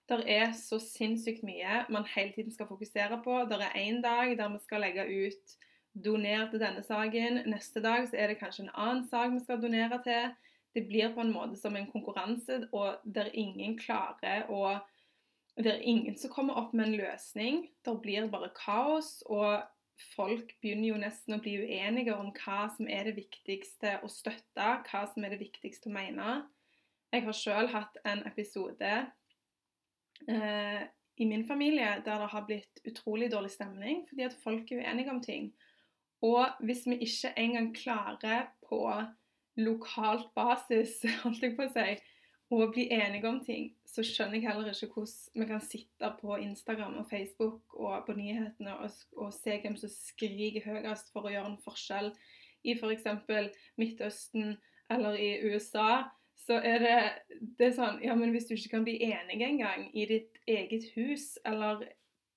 Det 0.10 0.20
er 0.28 0.52
så 0.60 0.82
sinnssykt 0.84 1.46
mye 1.48 1.86
man 1.94 2.08
hele 2.12 2.34
tiden 2.36 2.52
skal 2.52 2.68
fokusere 2.68 3.22
på. 3.24 3.40
Det 3.48 3.62
er 3.62 3.80
én 3.80 4.02
dag 4.04 4.36
der 4.38 4.50
vi 4.50 4.60
skal 4.66 4.84
legge 4.84 5.08
ut 5.08 5.56
'doner 5.96 6.50
til 6.50 6.60
denne 6.60 6.84
saken'. 6.84 7.46
Neste 7.48 7.80
dag 7.80 8.10
så 8.10 8.18
er 8.18 8.28
det 8.28 8.40
kanskje 8.40 8.64
en 8.64 8.76
annen 8.76 9.08
sak 9.08 9.32
vi 9.32 9.40
skal 9.40 9.62
donere 9.62 10.02
til. 10.04 10.36
Det 10.74 10.88
blir 10.90 11.14
på 11.14 11.22
en 11.22 11.34
måte 11.34 11.60
som 11.60 11.76
en 11.78 11.90
konkurranse, 11.92 12.64
og 12.74 13.04
der 13.06 13.30
ingen 13.34 13.78
klarer 13.78 14.50
å 14.50 14.80
det 15.54 15.70
er 15.70 15.84
ingen 15.86 16.16
som 16.18 16.32
kommer 16.34 16.58
opp 16.58 16.72
med 16.74 16.88
en 16.88 16.96
løsning. 16.98 17.68
Det 17.86 17.94
blir 18.02 18.26
bare 18.32 18.50
kaos. 18.58 19.20
Og 19.30 19.62
folk 20.16 20.56
begynner 20.62 20.88
jo 20.88 21.02
nesten 21.02 21.36
å 21.36 21.42
bli 21.44 21.60
uenige 21.62 22.16
om 22.18 22.32
hva 22.40 22.66
som 22.74 22.90
er 22.90 23.06
det 23.10 23.16
viktigste 23.20 24.00
å 24.04 24.10
støtte, 24.10 24.70
hva 24.90 25.04
som 25.12 25.26
er 25.26 25.36
det 25.36 25.44
viktigste 25.44 25.92
å 25.92 25.94
mene. 25.94 26.40
Jeg 27.14 27.28
har 27.28 27.38
sjøl 27.38 27.70
hatt 27.70 28.00
en 28.10 28.24
episode 28.26 28.94
eh, 30.26 30.82
i 31.22 31.28
min 31.30 31.46
familie 31.46 32.00
der 32.06 32.24
det 32.24 32.32
har 32.32 32.48
blitt 32.48 32.82
utrolig 32.90 33.30
dårlig 33.30 33.52
stemning 33.54 34.02
fordi 34.10 34.26
at 34.26 34.40
folk 34.42 34.72
er 34.74 34.82
uenige 34.82 35.14
om 35.14 35.22
ting. 35.22 35.52
Og 36.26 36.48
hvis 36.66 36.88
vi 36.90 36.98
ikke 37.06 37.36
engang 37.38 37.70
klarer 37.76 38.48
på 38.66 38.82
lokalt 39.60 40.34
basis, 40.36 41.00
holdt 41.24 41.44
jeg 41.44 41.56
på 41.58 41.68
å 41.68 41.74
si, 41.74 41.96
og 42.54 42.74
bli 42.74 42.86
enige 42.94 43.30
om 43.30 43.40
ting, 43.46 43.72
så 43.90 44.04
skjønner 44.06 44.38
jeg 44.38 44.46
heller 44.46 44.70
ikke 44.70 44.92
hvordan 44.94 45.42
vi 45.42 45.48
kan 45.50 45.64
sitte 45.64 46.10
på 46.20 46.38
Instagram 46.38 47.00
og 47.02 47.08
Facebook 47.10 47.74
og 47.74 48.06
på 48.06 48.14
nyhetene 48.18 48.76
og, 48.78 48.92
og 49.18 49.32
se 49.34 49.58
hvem 49.62 49.78
som 49.80 49.90
skriker 49.90 50.66
høyest 50.68 51.10
for 51.14 51.26
å 51.26 51.34
gjøre 51.34 51.54
en 51.54 51.62
forskjell 51.64 52.12
i 52.64 52.76
f.eks. 52.78 53.08
For 53.26 53.50
Midtøsten 53.82 54.56
eller 54.94 55.18
i 55.18 55.32
USA. 55.48 56.04
Så 56.46 56.60
er 56.60 56.80
det, 56.84 56.96
det 57.58 57.70
er 57.70 57.76
sånn 57.78 58.00
Ja, 58.04 58.16
men 58.20 58.34
hvis 58.36 58.50
du 58.50 58.56
ikke 58.56 58.76
kan 58.78 58.88
bli 58.88 58.98
enig 59.06 59.42
engang 59.46 59.88
i 59.96 60.06
ditt 60.10 60.40
eget 60.50 60.90
hus 60.98 61.38
eller 61.48 61.86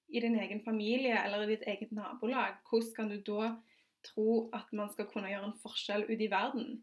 i 0.07 0.23
din 0.23 0.37
egen 0.39 0.63
familie 0.63 1.17
eller 1.19 1.45
i 1.45 1.55
ditt 1.55 1.65
eget 1.67 1.93
nabolag, 1.93 2.61
hvordan 2.71 2.93
kan 2.97 3.11
du 3.11 3.19
da 3.27 3.57
tro 4.07 4.47
at 4.55 4.71
man 4.77 4.93
skal 4.93 5.09
kunne 5.11 5.33
gjøre 5.33 5.51
en 5.51 5.59
forskjell 5.63 6.07
ute 6.07 6.23
i 6.29 6.31
verden? 6.31 6.77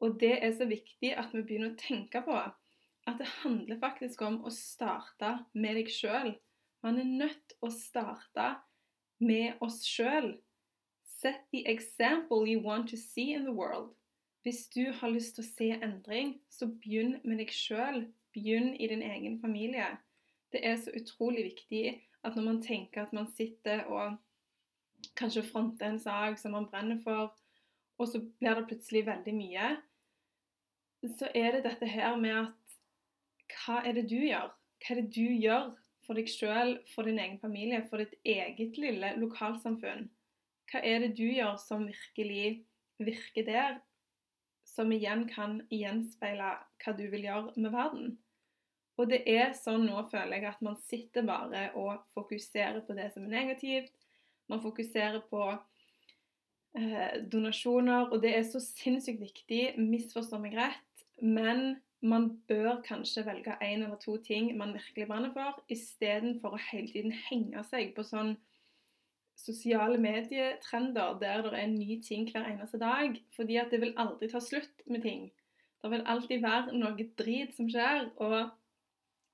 Og 0.00 0.18
det 0.20 0.36
er 0.44 0.52
så 0.54 0.68
viktig 0.68 1.12
at 1.18 1.32
vi 1.34 1.42
begynner 1.42 1.74
å 1.74 1.80
tenke 1.80 2.22
på 2.22 2.36
at 3.08 3.18
det 3.18 3.28
handler 3.40 3.80
faktisk 3.80 4.22
om 4.22 4.42
å 4.46 4.52
starte 4.52 5.38
med 5.54 5.78
deg 5.80 5.90
sjøl. 5.90 6.34
Man 6.84 7.00
er 7.00 7.08
nødt 7.08 7.40
til 7.50 7.66
å 7.66 7.72
starte 7.74 8.50
med 9.18 9.58
oss 9.64 9.80
sjøl. 9.88 10.36
Set 11.18 11.48
the 11.52 11.64
example 11.66 12.46
you 12.46 12.60
want 12.62 12.90
to 12.90 12.96
see 12.96 13.32
in 13.34 13.48
the 13.48 13.54
world. 13.54 13.94
Hvis 14.46 14.68
du 14.70 14.92
har 15.00 15.10
lyst 15.10 15.34
til 15.36 15.44
å 15.44 15.48
se 15.48 15.70
endring, 15.82 16.36
så 16.48 16.68
begynn 16.70 17.18
med 17.24 17.40
deg 17.42 17.50
sjøl. 17.52 18.04
Begynn 18.36 18.74
i 18.78 18.86
din 18.92 19.02
egen 19.02 19.40
familie. 19.42 19.96
Det 20.52 20.62
er 20.64 20.78
så 20.78 20.94
utrolig 20.94 21.48
viktig 21.50 21.98
at 22.22 22.36
når 22.36 22.44
man 22.44 22.62
tenker 22.62 23.02
at 23.02 23.12
man 23.16 23.26
sitter 23.34 23.84
og 23.90 24.16
kanskje 25.18 25.44
fronter 25.48 25.90
en 25.90 26.00
sak 26.00 26.38
som 26.38 26.54
man 26.54 26.68
brenner 26.70 27.00
for, 27.02 27.34
og 27.98 28.08
så 28.08 28.22
blir 28.38 28.54
det 28.54 28.68
plutselig 28.70 29.04
veldig 29.08 29.34
mye, 29.34 29.68
så 31.06 31.28
er 31.34 31.52
det 31.54 31.64
dette 31.66 31.86
her 31.86 32.16
med 32.18 32.34
at 32.34 32.78
hva 33.54 33.82
er 33.86 33.94
det 33.98 34.08
du 34.10 34.18
gjør? 34.18 34.50
Hva 34.82 34.94
er 34.94 35.00
det 35.02 35.10
du 35.14 35.26
gjør 35.38 35.68
for 36.06 36.18
deg 36.18 36.30
sjøl, 36.30 36.78
for 36.94 37.08
din 37.08 37.20
egen 37.20 37.38
familie, 37.42 37.84
for 37.90 38.02
ditt 38.02 38.16
eget 38.26 38.78
lille 38.80 39.12
lokalsamfunn? 39.20 40.08
Hva 40.68 40.82
er 40.84 41.04
det 41.04 41.14
du 41.18 41.26
gjør 41.26 41.56
som 41.60 41.86
virkelig 41.88 42.62
virker 43.00 43.46
der, 43.46 43.78
som 44.68 44.90
igjen 44.92 45.24
kan 45.30 45.60
gjenspeile 45.72 46.56
hva 46.82 46.96
du 46.96 47.06
vil 47.12 47.28
gjøre 47.28 47.54
med 47.56 47.72
verden? 47.72 48.16
Og 48.98 49.06
det 49.12 49.22
er 49.30 49.54
sånn 49.54 49.86
nå, 49.86 50.00
føler 50.10 50.40
jeg, 50.40 50.50
at 50.50 50.62
man 50.64 50.76
sitter 50.88 51.26
bare 51.26 51.68
og 51.78 52.02
fokuserer 52.18 52.82
på 52.86 52.96
det 52.98 53.12
som 53.14 53.28
er 53.28 53.36
negativt. 53.36 53.94
Man 54.50 54.62
fokuserer 54.64 55.20
på 55.30 55.44
eh, 56.74 57.20
donasjoner, 57.30 58.10
og 58.10 58.18
det 58.24 58.34
er 58.34 58.44
så 58.48 58.60
sinnssykt 58.64 59.22
viktig, 59.22 59.62
misforstå 59.78 60.40
meg 60.42 60.58
rett, 60.58 60.87
men 61.20 61.78
man 62.00 62.28
bør 62.48 62.82
kanskje 62.86 63.24
velge 63.26 63.56
én 63.64 63.82
eller 63.82 63.98
to 63.98 64.16
ting 64.22 64.52
man 64.56 64.74
virkelig 64.74 65.08
brenner 65.08 65.32
for, 65.34 65.62
istedenfor 65.68 66.54
å 66.54 66.60
hele 66.70 66.92
tiden 66.92 67.14
henge 67.28 67.64
seg 67.66 67.90
på 67.96 68.04
sånn 68.06 68.36
sosiale 69.38 69.98
medietrender 70.02 71.18
der 71.20 71.42
det 71.42 71.52
er 71.52 71.64
en 71.64 71.74
ny 71.78 71.98
ting 72.02 72.26
hver 72.30 72.46
eneste 72.46 72.78
dag. 72.78 73.18
Fordi 73.36 73.58
at 73.60 73.70
det 73.70 73.80
vil 73.82 73.94
aldri 73.96 74.30
ta 74.30 74.40
slutt 74.42 74.86
med 74.86 75.02
ting. 75.06 75.28
Det 75.82 75.90
vil 75.92 76.06
alltid 76.10 76.42
være 76.42 76.74
noe 76.74 77.10
drit 77.18 77.54
som 77.54 77.68
skjer. 77.70 78.10
og 78.16 78.50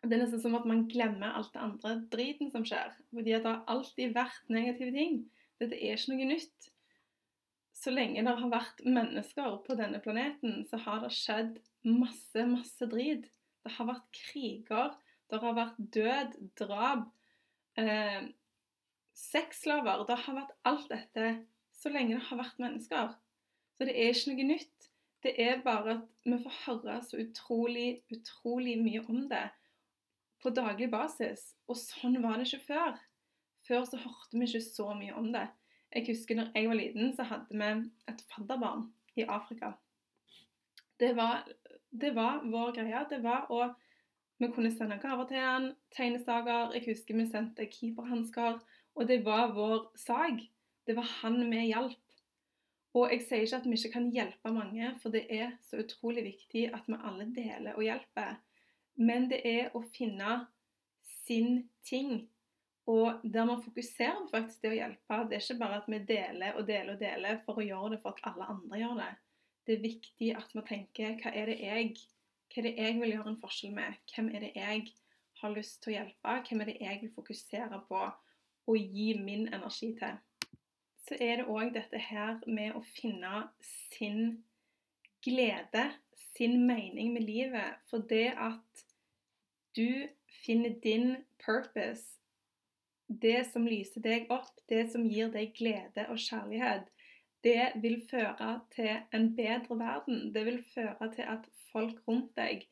det 0.04 0.18
er 0.18 0.20
nesten 0.20 0.42
som 0.42 0.56
at 0.58 0.66
man 0.68 0.84
glemmer 0.88 1.32
alt 1.32 1.54
det 1.54 1.62
andre 1.64 1.94
driten 2.12 2.50
som 2.52 2.64
skjer. 2.68 2.92
Fordi 3.14 3.32
at 3.32 3.46
det 3.46 3.52
har 3.54 3.64
alltid 3.72 4.12
vært 4.12 4.50
negative 4.52 4.92
ting. 4.92 5.22
Dette 5.60 5.78
er 5.78 5.96
ikke 5.96 6.12
noe 6.12 6.28
nytt. 6.34 6.70
Så 7.84 7.92
lenge 7.92 8.22
det 8.24 8.32
har 8.38 8.48
vært 8.48 8.78
mennesker 8.88 9.58
på 9.66 9.76
denne 9.76 10.00
planeten, 10.00 10.62
så 10.64 10.78
har 10.80 11.02
det 11.02 11.10
skjedd 11.12 11.58
masse, 11.84 12.46
masse 12.48 12.88
drit. 12.88 13.26
Det 13.64 13.72
har 13.76 13.88
vært 13.90 14.06
kriger, 14.16 14.94
det 15.28 15.40
har 15.42 15.56
vært 15.56 15.82
død, 15.92 16.38
drap, 16.56 17.10
eh, 17.76 18.30
sexslaver 19.14 20.06
Det 20.08 20.16
har 20.24 20.38
vært 20.38 20.56
alt 20.64 20.88
dette 20.88 21.26
så 21.84 21.92
lenge 21.92 22.16
det 22.16 22.24
har 22.30 22.40
vært 22.40 22.62
mennesker. 22.62 23.12
Så 23.76 23.86
det 23.88 23.96
er 23.98 24.14
ikke 24.14 24.32
noe 24.32 24.46
nytt. 24.54 24.88
Det 25.24 25.32
er 25.40 25.60
bare 25.64 25.98
at 25.98 26.06
vi 26.24 26.38
får 26.40 26.56
høre 26.64 26.96
så 27.04 27.20
utrolig, 27.20 27.88
utrolig 28.12 28.78
mye 28.80 29.02
om 29.08 29.26
det 29.28 29.44
på 30.40 30.52
daglig 30.56 30.88
basis. 30.92 31.50
Og 31.68 31.76
sånn 31.80 32.16
var 32.24 32.38
det 32.40 32.48
ikke 32.48 32.68
før. 32.70 32.96
Før 33.68 33.84
så 33.88 34.00
hørte 34.00 34.40
vi 34.40 34.48
ikke 34.48 34.64
så 34.64 34.90
mye 34.96 35.16
om 35.20 35.30
det. 35.36 35.44
Jeg 35.94 36.06
husker 36.08 36.36
når 36.36 36.50
jeg 36.54 36.68
var 36.68 36.78
liten, 36.80 37.14
så 37.16 37.26
hadde 37.30 37.54
vi 37.54 37.90
et 38.10 38.22
fadderbarn 38.30 38.88
i 39.16 39.26
Afrika 39.30 39.74
det 41.00 41.16
var, 41.16 41.48
det 41.90 42.14
var 42.14 42.44
vår 42.50 42.72
greie. 42.76 43.06
Det 43.10 43.22
var 43.24 43.50
å 43.50 43.72
Vi 44.42 44.48
kunne 44.50 44.70
sende 44.74 44.96
gaver 44.98 45.28
til 45.30 45.38
han, 45.38 45.66
tegnesaker. 45.94 46.72
Jeg 46.74 46.82
husker 46.88 47.14
vi 47.14 47.26
sendte 47.30 47.68
keeperhansker. 47.70 48.56
Og 48.98 49.06
det 49.08 49.20
var 49.24 49.52
vår 49.54 49.92
sak. 49.96 50.42
Det 50.86 50.96
var 50.96 51.06
han 51.20 51.38
vi 51.52 51.68
hjalp. 51.68 52.00
Og 52.98 53.12
jeg 53.12 53.22
sier 53.22 53.46
ikke 53.46 53.60
at 53.62 53.68
vi 53.70 53.78
ikke 53.78 53.92
kan 53.92 54.10
hjelpe 54.10 54.52
mange, 54.54 54.90
for 55.02 55.14
det 55.14 55.22
er 55.30 55.54
så 55.62 55.78
utrolig 55.82 56.24
viktig 56.26 56.66
at 56.74 56.90
vi 56.90 56.98
alle 56.98 57.28
deler 57.34 57.78
og 57.78 57.86
hjelper. 57.86 58.34
Men 58.98 59.30
det 59.30 59.40
er 59.46 59.70
å 59.74 59.84
finne 59.94 60.44
sin 61.24 61.70
ting. 61.86 62.26
Og 62.90 63.20
der 63.24 63.46
man 63.48 63.62
fokuserer 63.64 64.26
faktisk 64.30 64.62
det 64.62 64.74
å 64.74 64.76
hjelpe. 64.76 65.20
Det 65.28 65.38
er 65.38 65.44
ikke 65.44 65.60
bare 65.60 65.78
at 65.80 65.86
vi 65.88 66.00
deler 66.08 66.58
og 66.58 66.66
deler 66.68 66.96
og 66.96 67.00
deler 67.00 67.38
for 67.46 67.60
å 67.60 67.64
gjøre 67.64 67.94
det 67.94 68.00
for 68.02 68.12
at 68.12 68.26
alle 68.32 68.48
andre 68.54 68.80
gjør 68.82 68.98
det 69.00 69.12
det 69.66 69.74
er 69.74 69.84
viktig 69.84 70.34
at 70.36 70.52
vi 70.52 70.62
tenker 70.68 71.16
hva 71.22 71.32
er 71.32 71.48
det 71.48 71.60
jeg 71.62 71.94
hva 71.94 72.60
er 72.60 72.66
det 72.68 72.74
jeg 72.78 72.98
vil 73.00 73.10
gjøre 73.10 73.30
en 73.32 73.40
forskjell 73.42 73.72
med? 73.74 73.96
Hvem 74.14 74.28
er 74.30 74.44
det 74.44 74.50
jeg 74.54 74.82
har 75.40 75.54
lyst 75.56 75.80
til 75.82 75.90
å 75.90 75.94
hjelpe? 75.96 76.34
Hvem 76.46 76.60
er 76.62 76.68
det 76.70 76.74
jeg 76.78 77.00
vil 77.00 77.10
fokusere 77.16 77.80
på 77.88 78.02
og 78.70 78.76
gi 78.78 79.06
min 79.18 79.48
energi 79.48 79.88
til? 79.98 80.20
Så 81.02 81.18
er 81.18 81.40
det 81.40 81.48
òg 81.50 81.72
dette 81.74 81.98
her 81.98 82.38
med 82.46 82.76
å 82.78 82.82
finne 82.86 83.48
sin 83.64 84.44
glede, 85.24 85.88
sin 86.36 86.62
mening 86.68 87.10
med 87.16 87.26
livet. 87.26 87.80
For 87.90 88.06
det 88.12 88.36
at 88.38 88.84
du 89.74 90.06
finner 90.44 90.78
din 90.84 91.16
purpose, 91.42 92.20
det 93.08 93.44
som 93.52 93.66
lyser 93.68 94.02
deg 94.04 94.30
opp, 94.32 94.54
det 94.68 94.86
som 94.92 95.04
gir 95.08 95.32
deg 95.32 95.52
glede 95.56 96.06
og 96.08 96.20
kjærlighet, 96.20 96.88
det 97.44 97.74
vil 97.82 97.98
føre 98.08 98.54
til 98.72 98.94
en 99.12 99.26
bedre 99.36 99.76
verden. 99.78 100.30
Det 100.32 100.44
vil 100.46 100.62
føre 100.74 101.10
til 101.12 101.28
at 101.28 101.44
folk 101.72 102.00
rundt 102.08 102.32
deg 102.38 102.64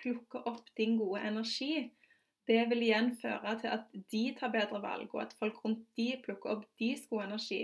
plukker 0.00 0.48
opp 0.48 0.70
din 0.78 0.96
gode 0.98 1.20
energi. 1.28 1.90
Det 2.48 2.62
vil 2.70 2.86
igjen 2.86 3.12
føre 3.20 3.54
til 3.60 3.72
at 3.72 3.92
de 4.12 4.24
tar 4.38 4.52
bedre 4.52 4.80
valg, 4.82 5.08
og 5.14 5.22
at 5.22 5.36
folk 5.38 5.60
rundt 5.64 5.84
de 5.96 6.08
plukker 6.24 6.56
opp 6.56 6.64
deres 6.80 7.04
gode 7.10 7.28
energi. 7.28 7.62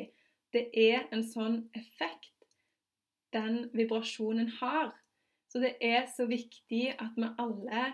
Det 0.52 0.68
er 0.76 1.08
en 1.12 1.24
sånn 1.24 1.62
effekt 1.76 2.36
den 3.32 3.68
vibrasjonen 3.76 4.48
har. 4.60 4.92
Så 5.50 5.62
det 5.62 5.76
er 5.80 6.06
så 6.16 6.26
viktig 6.30 6.94
at 6.98 7.16
vi 7.16 7.28
alle 7.42 7.84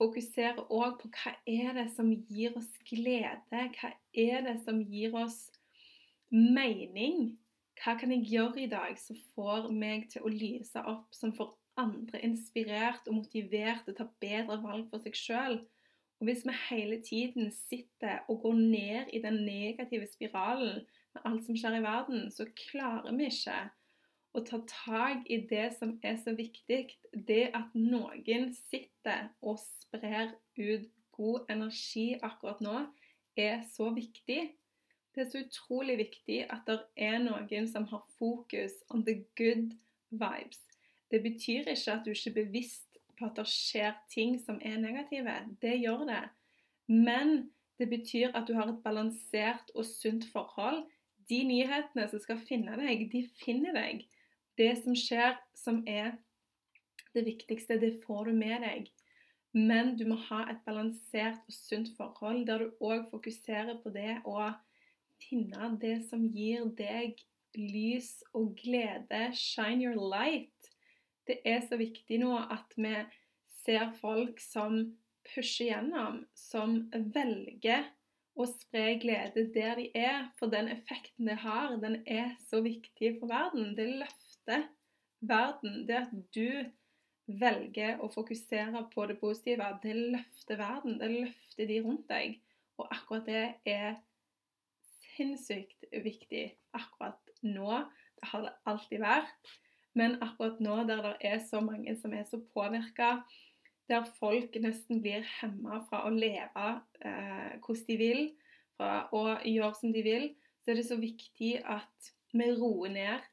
fokuserer 0.00 0.62
òg 0.72 0.98
på 1.00 1.10
hva 1.14 1.32
er 1.48 1.76
det 1.76 1.86
som 1.94 2.10
gir 2.12 2.56
oss 2.58 2.70
glede? 2.88 3.66
Hva 3.78 3.92
er 4.12 4.44
det 4.46 4.58
som 4.64 4.80
gir 4.84 5.16
oss 5.16 5.38
mening? 6.32 7.36
Hva 7.80 7.96
kan 8.00 8.12
jeg 8.14 8.26
gjøre 8.30 8.64
i 8.64 8.72
dag 8.72 8.96
som 9.00 9.18
får 9.34 9.70
meg 9.72 10.08
til 10.12 10.24
å 10.24 10.32
lyse 10.32 10.82
opp, 10.88 11.08
som 11.16 11.34
får 11.36 11.54
andre 11.80 12.22
inspirert 12.24 13.08
og 13.08 13.18
motivert 13.20 13.84
til 13.84 13.94
å 13.94 13.98
ta 13.98 14.06
bedre 14.22 14.60
valg 14.64 14.86
for 14.92 15.04
seg 15.04 15.18
sjøl? 15.18 15.58
Hvis 16.24 16.46
vi 16.48 16.52
hele 16.70 17.00
tiden 17.04 17.50
sitter 17.52 18.22
og 18.32 18.40
går 18.46 18.54
ned 18.56 19.10
i 19.12 19.20
den 19.20 19.42
negative 19.44 20.08
spiralen 20.08 20.86
med 21.12 21.28
alt 21.28 21.44
som 21.44 21.58
skjer 21.58 21.76
i 21.76 21.84
verden, 21.84 22.30
så 22.32 22.48
klarer 22.56 23.12
vi 23.16 23.28
ikke 23.28 23.58
å 24.36 24.42
ta 24.44 24.60
tak 24.68 25.26
i 25.32 25.40
det 25.50 25.70
som 25.78 25.96
er 26.04 26.18
så 26.20 26.34
viktig. 26.36 26.82
Det 27.12 27.48
at 27.56 27.74
noen 27.74 28.52
sitter 28.56 29.30
og 29.40 29.58
sprer 29.62 30.34
ut 30.58 30.86
god 31.16 31.50
energi 31.52 32.12
akkurat 32.20 32.60
nå, 32.64 32.84
er 33.36 33.62
så 33.72 33.90
viktig. 33.94 34.40
Det 35.14 35.24
er 35.24 35.30
så 35.32 35.40
utrolig 35.44 35.96
viktig 36.02 36.42
at 36.52 36.66
det 36.68 36.80
er 37.08 37.18
noen 37.24 37.68
som 37.70 37.86
har 37.88 38.04
fokus 38.18 38.76
on 38.92 39.04
the 39.06 39.22
good 39.38 39.72
vibes. 40.10 40.60
Det 41.10 41.22
betyr 41.22 41.70
ikke 41.72 41.94
at 41.94 42.04
du 42.04 42.12
ikke 42.12 42.32
er 42.32 42.40
bevisst 42.42 42.98
på 43.16 43.28
at 43.28 43.38
det 43.38 43.46
skjer 43.48 43.94
ting 44.12 44.36
som 44.42 44.58
er 44.60 44.76
negative. 44.82 45.36
Det 45.62 45.78
gjør 45.80 46.04
det. 46.10 46.24
Men 46.92 47.48
det 47.78 47.88
betyr 47.88 48.34
at 48.34 48.48
du 48.48 48.54
har 48.56 48.68
et 48.68 48.82
balansert 48.84 49.72
og 49.74 49.86
sunt 49.88 50.26
forhold. 50.32 50.84
De 51.28 51.40
nyhetene 51.44 52.06
som 52.10 52.20
skal 52.22 52.40
finne 52.48 52.76
deg, 52.78 53.08
de 53.12 53.24
finner 53.40 53.74
deg. 53.76 54.04
Det 54.56 54.72
som 54.82 54.96
skjer 54.96 55.36
som 55.56 55.82
er 55.88 56.14
det 57.16 57.24
viktigste, 57.26 57.80
det 57.80 57.98
får 58.04 58.30
du 58.30 58.36
med 58.36 58.62
deg. 58.64 58.88
Men 59.56 59.94
du 59.96 60.04
må 60.08 60.18
ha 60.28 60.42
et 60.50 60.60
balansert 60.66 61.40
og 61.48 61.54
sunt 61.54 61.92
forhold 61.96 62.44
der 62.48 62.64
du 62.64 62.84
òg 62.84 63.06
fokuserer 63.12 63.78
på 63.80 63.92
det 63.94 64.18
å 64.28 64.50
finne 65.22 65.70
det 65.80 65.96
som 66.10 66.26
gir 66.28 66.66
deg 66.76 67.16
lys 67.56 68.10
og 68.36 68.52
glede. 68.60 69.30
Shine 69.32 69.80
your 69.86 69.96
light. 69.96 70.72
Det 71.26 71.40
er 71.44 71.64
så 71.64 71.78
viktig 71.80 72.20
nå 72.20 72.34
at 72.36 72.76
vi 72.76 72.94
ser 73.64 73.90
folk 74.00 74.40
som 74.44 74.82
pusher 75.26 75.72
gjennom, 75.72 76.20
som 76.36 76.84
velger 76.92 77.88
å 78.36 78.44
spre 78.46 78.98
glede 79.00 79.46
der 79.54 79.80
de 79.80 79.88
er. 79.96 80.28
For 80.38 80.52
den 80.52 80.68
effekten 80.70 81.30
det 81.30 81.40
har, 81.42 81.74
den 81.82 82.02
er 82.04 82.36
så 82.50 82.60
viktig 82.64 83.16
for 83.18 83.32
verden. 83.32 83.72
Det 83.78 83.88
løfter 84.04 84.25
verden. 84.46 85.84
Det 85.88 86.00
at 86.00 86.12
du 86.34 86.48
velger 87.26 88.02
å 88.02 88.08
fokusere 88.12 88.84
på 88.92 89.06
det 89.10 89.18
positive, 89.20 89.68
det 89.82 89.94
løfter 89.96 90.60
verden. 90.60 90.98
Det 91.00 91.10
løfter 91.12 91.70
de 91.70 91.80
rundt 91.84 92.08
deg. 92.10 92.38
Og 92.78 92.90
akkurat 92.92 93.26
det 93.26 93.44
er 93.66 93.96
sinnssykt 95.16 95.88
viktig 96.04 96.48
akkurat 96.76 97.32
nå. 97.42 97.82
Det 98.16 98.30
har 98.32 98.46
det 98.46 98.54
alltid 98.68 99.02
vært. 99.02 99.54
Men 99.96 100.18
akkurat 100.24 100.60
nå 100.60 100.82
der 100.88 101.02
det 101.06 101.14
er 101.24 101.38
så 101.40 101.62
mange 101.64 101.96
som 101.96 102.12
er 102.12 102.26
så 102.28 102.40
påvirka, 102.52 103.22
der 103.88 104.04
folk 104.18 104.56
nesten 104.60 105.00
blir 105.00 105.24
hemma 105.38 105.80
fra 105.86 106.02
å 106.08 106.10
leve 106.12 106.66
eh, 107.06 107.54
hvordan 107.62 107.86
de 107.86 107.96
vil, 108.00 108.22
fra 108.76 109.06
å 109.14 109.38
gjøre 109.46 109.72
som 109.78 109.94
de 109.94 110.02
vil, 110.04 110.26
så 110.60 110.72
er 110.72 110.80
det 110.80 110.88
så 110.88 110.98
viktig 111.00 111.52
at 111.62 112.10
vi 112.36 112.50
roer 112.58 112.92
ned 112.92 113.24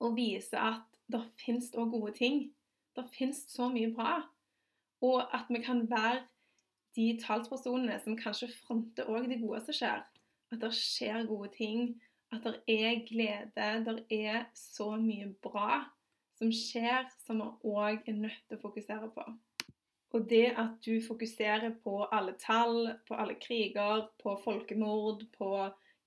og 0.00 0.16
viser 0.16 0.58
at 0.58 0.86
det 1.12 1.22
finnes 1.40 1.70
òg 1.74 1.92
gode 1.94 2.12
ting. 2.16 2.42
Det 2.96 3.06
finnes 3.14 3.42
så 3.50 3.68
mye 3.72 3.90
bra. 3.94 4.20
Og 5.04 5.22
at 5.34 5.48
vi 5.48 5.62
kan 5.64 5.84
være 5.90 6.22
de 6.96 7.12
talspersonene 7.22 7.98
som 8.02 8.18
kanskje 8.18 8.50
fronter 8.60 9.08
òg 9.10 9.28
det 9.30 9.40
gode 9.42 9.62
som 9.64 9.76
skjer. 9.76 10.04
At 10.50 10.62
det 10.62 10.72
skjer 10.74 11.28
gode 11.28 11.52
ting 11.56 12.00
at 12.30 12.44
det 12.46 12.60
er 12.68 13.00
glede, 13.08 13.70
det 13.86 14.04
er 14.10 14.44
så 14.54 14.92
mye 14.96 15.32
bra 15.42 15.82
som 16.38 16.52
skjer, 16.54 17.08
som 17.26 17.42
vi 17.42 17.48
òg 17.74 18.06
er 18.06 18.16
nødt 18.16 18.42
til 18.48 18.58
å 18.58 18.62
fokusere 18.62 19.10
på. 19.14 19.24
Og 20.14 20.26
det 20.30 20.52
at 20.58 20.78
du 20.86 21.02
fokuserer 21.04 21.74
på 21.84 22.04
alle 22.10 22.34
tall, 22.38 22.94
på 23.06 23.14
alle 23.14 23.36
kriger, 23.42 24.06
på 24.22 24.34
folkemord, 24.44 25.26
på 25.38 25.50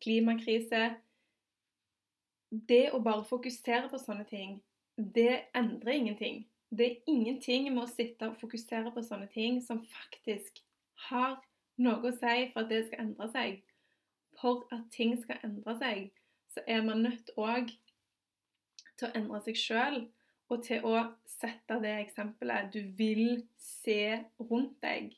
klimakrise 0.04 0.90
Det 2.54 2.92
å 2.94 3.02
bare 3.02 3.26
fokusere 3.26 3.90
på 3.90 3.98
sånne 3.98 4.28
ting, 4.30 4.60
det 4.96 5.50
endrer 5.58 5.98
ingenting. 5.98 6.44
Det 6.70 6.86
er 6.86 7.10
ingenting 7.10 7.72
med 7.74 7.84
å 7.84 7.90
sitte 7.90 8.30
og 8.30 8.38
fokusere 8.42 8.94
på 8.94 9.02
sånne 9.06 9.30
ting 9.34 9.60
som 9.62 9.82
faktisk 9.90 10.62
har 11.10 11.40
noe 11.82 12.12
å 12.12 12.14
si 12.14 12.50
for 12.54 12.64
at 12.64 12.70
det 12.70 12.84
skal 12.88 13.08
endre 13.08 13.30
seg 13.34 13.62
for 14.42 14.68
at 14.72 14.84
ting 14.92 15.16
skal 15.22 15.42
endre 15.44 15.76
seg, 15.80 16.10
så 16.54 16.64
er 16.68 16.84
man 16.86 17.04
nødt 17.06 17.32
òg 17.38 17.72
til 18.98 19.08
å 19.08 19.14
endre 19.18 19.42
seg 19.46 19.60
sjøl. 19.60 20.00
Og 20.52 20.62
til 20.68 20.84
å 20.86 20.98
sette 21.26 21.80
det 21.82 21.94
eksempelet 22.04 22.74
du 22.74 22.82
vil 22.98 23.40
se 23.58 24.20
rundt 24.38 24.76
deg. 24.84 25.14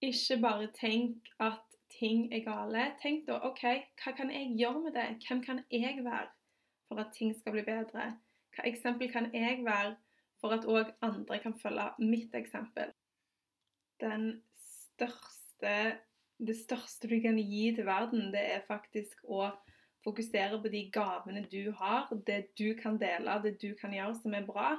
Ikke 0.00 0.38
bare 0.40 0.68
tenk 0.76 1.28
at 1.42 1.64
ting 1.92 2.28
er 2.32 2.44
gale. 2.46 2.86
Tenk 3.02 3.26
da 3.26 3.40
OK, 3.48 3.64
hva 4.00 4.14
kan 4.16 4.30
jeg 4.32 4.54
gjøre 4.56 4.84
med 4.86 4.96
det? 4.96 5.08
Hvem 5.26 5.42
kan 5.44 5.60
jeg 5.74 6.04
være 6.06 6.30
for 6.88 7.00
at 7.02 7.12
ting 7.14 7.34
skal 7.36 7.54
bli 7.54 7.64
bedre? 7.66 8.10
Hva 8.56 8.66
eksempel 8.68 9.12
kan 9.12 9.30
jeg 9.34 9.62
være 9.66 9.94
for 10.40 10.54
at 10.56 10.66
òg 10.66 10.92
andre 11.04 11.38
kan 11.42 11.54
følge 11.60 11.90
mitt 12.02 12.34
eksempel? 12.34 12.92
Den 14.00 14.30
største 14.56 15.98
det 16.38 16.54
største 16.56 17.08
du 17.10 17.18
kan 17.22 17.38
gi 17.38 17.72
til 17.74 17.86
verden, 17.86 18.30
det 18.32 18.44
er 18.54 18.66
faktisk 18.68 19.24
å 19.24 19.48
fokusere 20.06 20.60
på 20.62 20.70
de 20.70 20.84
gavene 20.94 21.42
du 21.50 21.72
har, 21.80 22.06
det 22.26 22.52
du 22.58 22.74
kan 22.78 22.98
dele, 23.00 23.40
det 23.42 23.56
du 23.62 23.72
kan 23.80 23.94
gjøre 23.94 24.14
som 24.20 24.36
er 24.38 24.46
bra. 24.46 24.76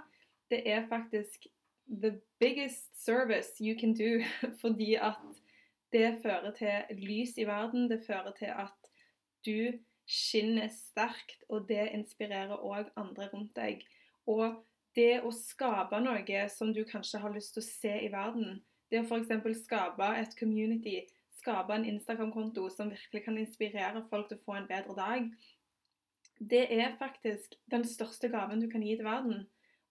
Det 0.50 0.64
er 0.66 0.88
faktisk 0.90 1.50
the 1.90 2.16
biggest 2.40 2.88
service 3.04 3.60
you 3.60 3.76
can 3.80 3.94
do, 3.94 4.24
fordi 4.62 4.96
at 4.96 5.20
det 5.92 6.20
fører 6.24 6.54
til 6.56 7.02
lys 7.02 7.36
i 7.38 7.48
verden. 7.50 7.90
Det 7.92 8.06
fører 8.08 8.32
til 8.40 8.54
at 8.56 8.92
du 9.46 9.76
skinner 10.10 10.72
sterkt, 10.74 11.44
og 11.50 11.68
det 11.70 11.92
inspirerer 11.94 12.58
òg 12.58 12.90
andre 12.98 13.30
rundt 13.34 13.54
deg. 13.58 13.86
Og 14.30 14.58
det 14.98 15.22
å 15.22 15.32
skape 15.36 16.00
noe 16.02 16.42
som 16.50 16.74
du 16.74 16.82
kanskje 16.88 17.22
har 17.22 17.34
lyst 17.34 17.54
til 17.56 17.64
å 17.64 17.70
se 17.70 17.94
i 18.08 18.12
verden, 18.12 18.60
det 18.90 19.04
å 19.04 19.06
f.eks. 19.06 19.64
skape 19.64 20.10
et 20.18 20.34
community 20.40 21.04
skape 21.40 21.76
en 21.76 21.86
Instagram-konto 21.88 22.68
som 22.74 22.92
virkelig 22.92 23.24
kan 23.26 23.38
inspirere 23.40 24.04
folk 24.10 24.30
til 24.30 24.40
å 24.40 24.46
få 24.46 24.58
en 24.58 24.68
bedre 24.70 24.96
dag, 24.98 25.30
det 26.40 26.66
er 26.72 26.98
faktisk 27.00 27.56
den 27.72 27.86
største 27.88 28.30
gaven 28.32 28.62
du 28.64 28.70
kan 28.72 28.84
gi 28.84 28.96
til 28.96 29.08
verden. 29.08 29.44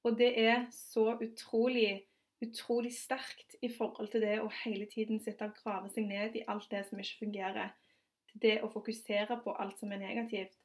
Og 0.06 0.16
det 0.18 0.30
er 0.40 0.68
så 0.72 1.10
utrolig, 1.20 2.04
utrolig 2.44 2.94
sterkt 2.96 3.58
i 3.62 3.70
forhold 3.72 4.12
til 4.12 4.24
det 4.24 4.38
å 4.40 4.48
hele 4.62 4.86
tiden 4.88 5.20
sitte 5.20 5.48
og 5.48 5.58
grave 5.58 5.90
seg 5.92 6.08
ned 6.08 6.38
i 6.38 6.46
alt 6.48 6.68
det 6.72 6.84
som 6.88 7.00
ikke 7.02 7.26
fungerer. 7.26 7.74
Til 8.28 8.42
det 8.42 8.56
å 8.62 8.70
fokusere 8.72 9.40
på 9.44 9.54
alt 9.60 9.78
som 9.80 9.92
er 9.92 10.02
negativt. 10.02 10.56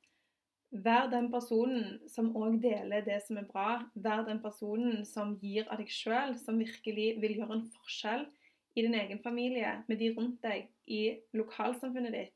Vær 0.73 1.10
den 1.12 1.28
personen 1.32 1.99
som 2.10 2.32
òg 2.36 2.58
deler 2.63 3.04
det 3.06 3.19
som 3.28 3.38
er 3.38 3.45
bra. 3.49 3.84
Vær 3.93 4.23
den 4.26 4.41
personen 4.41 5.04
som 5.06 5.36
gir 5.41 5.67
av 5.69 5.78
deg 5.82 5.91
sjøl, 5.93 6.34
som 6.41 6.58
virkelig 6.58 7.12
vil 7.21 7.38
gjøre 7.38 7.60
en 7.60 7.67
forskjell 7.76 8.26
i 8.73 8.82
din 8.82 8.97
egen 8.97 9.19
familie, 9.21 9.84
med 9.88 10.02
de 10.02 10.10
rundt 10.15 10.41
deg, 10.41 10.65
i 10.89 11.19
lokalsamfunnet 11.38 12.15
ditt. 12.15 12.34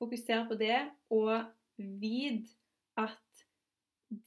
Fokuser 0.00 0.46
på 0.48 0.56
det, 0.58 0.78
og 1.12 1.44
vit 1.76 2.48
at 2.96 3.44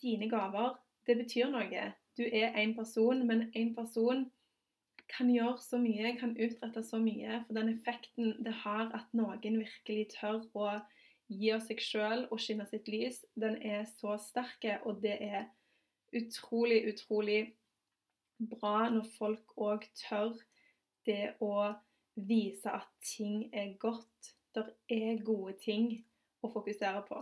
dine 0.01 0.29
gaver, 0.29 0.77
det 1.09 1.17
betyr 1.17 1.49
noe. 1.49 1.89
Du 2.17 2.23
er 2.23 2.53
én 2.61 2.75
person, 2.77 3.25
men 3.25 3.47
én 3.57 3.73
person 3.75 4.27
kan 5.09 5.29
gjøre 5.33 5.57
så 5.63 5.79
mye, 5.81 6.13
kan 6.19 6.35
utrette 6.37 6.83
så 6.85 6.99
mye. 7.01 7.41
For 7.47 7.57
den 7.57 7.71
effekten 7.73 8.35
det 8.45 8.53
har 8.63 8.89
at 8.97 9.13
noen 9.17 9.59
virkelig 9.61 10.09
tør 10.15 10.43
å 10.53 10.73
gi 11.29 11.51
av 11.53 11.61
seg 11.65 11.81
sjøl 11.83 12.25
og 12.29 12.41
skinne 12.41 12.65
sitt 12.69 12.89
lys, 12.89 13.21
den 13.37 13.59
er 13.61 13.85
så 13.89 14.17
sterk, 14.21 14.65
og 14.85 15.01
det 15.03 15.17
er 15.21 15.49
utrolig, 16.17 16.81
utrolig 16.89 17.41
bra 18.39 18.89
når 18.89 19.09
folk 19.17 19.57
òg 19.59 19.85
tør 19.99 20.37
det 21.05 21.35
å 21.43 21.73
vise 22.15 22.71
at 22.71 22.89
ting 23.05 23.49
er 23.53 23.75
godt. 23.81 24.33
Det 24.55 24.65
er 24.89 25.21
gode 25.23 25.53
ting 25.61 25.91
å 26.41 26.49
fokusere 26.51 27.03
på. 27.07 27.19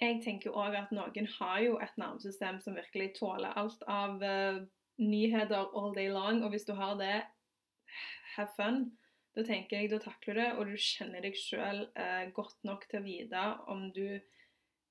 Jeg 0.00 0.20
tenker 0.24 0.54
òg 0.56 0.76
at 0.78 0.92
noen 0.96 1.26
har 1.36 1.58
jo 1.60 1.74
et 1.82 1.96
nervesystem 2.00 2.60
som 2.64 2.78
virkelig 2.78 3.10
tåler 3.18 3.52
alt 3.60 3.82
av 3.90 4.22
uh, 4.22 4.62
nyheter 5.00 5.70
all 5.76 5.94
day 5.96 6.08
long. 6.12 6.42
Og 6.44 6.54
hvis 6.54 6.68
du 6.68 6.74
har 6.78 6.96
det, 7.00 7.22
have 8.36 8.50
fun. 8.56 8.90
Da 9.36 9.44
tenker 9.46 9.78
jeg, 9.78 9.92
da 9.92 10.00
takler 10.02 10.34
du 10.34 10.40
det, 10.40 10.50
og 10.58 10.66
du 10.66 10.76
kjenner 10.80 11.22
deg 11.22 11.36
sjøl 11.38 11.84
eh, 11.94 12.28
godt 12.34 12.58
nok 12.66 12.88
til 12.90 12.98
å 12.98 13.04
vite 13.04 13.44
om 13.70 13.86
du 13.94 14.18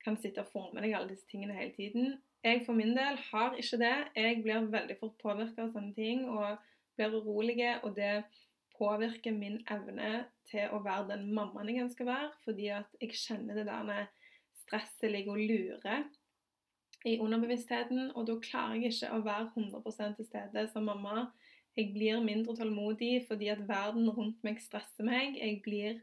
kan 0.00 0.16
sitte 0.16 0.46
og 0.48 0.72
med 0.72 0.86
deg 0.86 0.94
alle 0.96 1.12
disse 1.12 1.28
tingene 1.28 1.58
hele 1.58 1.74
tiden. 1.76 2.14
Jeg 2.40 2.62
for 2.64 2.72
min 2.72 2.94
del 2.96 3.18
har 3.28 3.56
ikke 3.60 3.82
det. 3.82 3.96
Jeg 4.16 4.40
blir 4.40 4.70
veldig 4.72 4.96
fort 4.96 5.18
påvirka 5.20 5.66
av 5.66 5.74
sånne 5.74 5.92
ting. 5.96 6.24
og 6.28 6.56
blir 7.00 7.16
urolig, 7.16 7.64
og 7.82 7.96
det 7.96 8.24
påvirker 8.78 9.32
min 9.32 9.60
evne 9.70 10.26
til 10.50 10.72
å 10.74 10.80
være 10.84 11.14
den 11.14 11.28
mammaen 11.36 11.70
jeg 11.72 11.92
skal 11.94 12.08
være, 12.10 12.30
fordi 12.44 12.70
at 12.76 12.96
jeg 13.00 13.16
kjenner 13.16 13.60
det 13.60 13.66
der 13.68 14.08
stresset 14.64 15.12
ligger 15.12 15.36
og 15.36 15.44
lurer 15.50 16.04
i 17.08 17.18
underbevisstheten, 17.18 18.10
og 18.14 18.26
da 18.28 18.36
klarer 18.44 18.76
jeg 18.76 18.92
ikke 18.92 19.12
å 19.16 19.22
være 19.24 19.50
100 19.54 20.16
til 20.18 20.26
stede 20.26 20.66
som 20.72 20.88
mamma. 20.88 21.30
Jeg 21.78 21.92
blir 21.94 22.20
mindre 22.20 22.56
tålmodig 22.58 23.24
fordi 23.28 23.48
at 23.52 23.62
verden 23.68 24.10
rundt 24.10 24.42
meg 24.44 24.60
stresser 24.60 25.06
meg. 25.06 25.38
Jeg 25.38 25.60
blir 25.64 26.00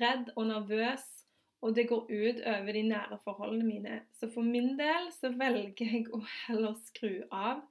redd 0.00 0.30
og 0.36 0.46
nervøs, 0.52 1.02
og 1.60 1.74
det 1.76 1.88
går 1.90 2.06
ut 2.08 2.42
over 2.46 2.72
de 2.76 2.82
nære 2.88 3.18
forholdene 3.24 3.66
mine. 3.66 4.00
Så 4.20 4.30
for 4.34 4.46
min 4.46 4.76
del 4.78 5.10
så 5.16 5.32
velger 5.34 5.82
jeg 5.82 6.06
å 6.14 6.22
heller 6.46 6.76
skru 6.86 7.24
av. 7.30 7.64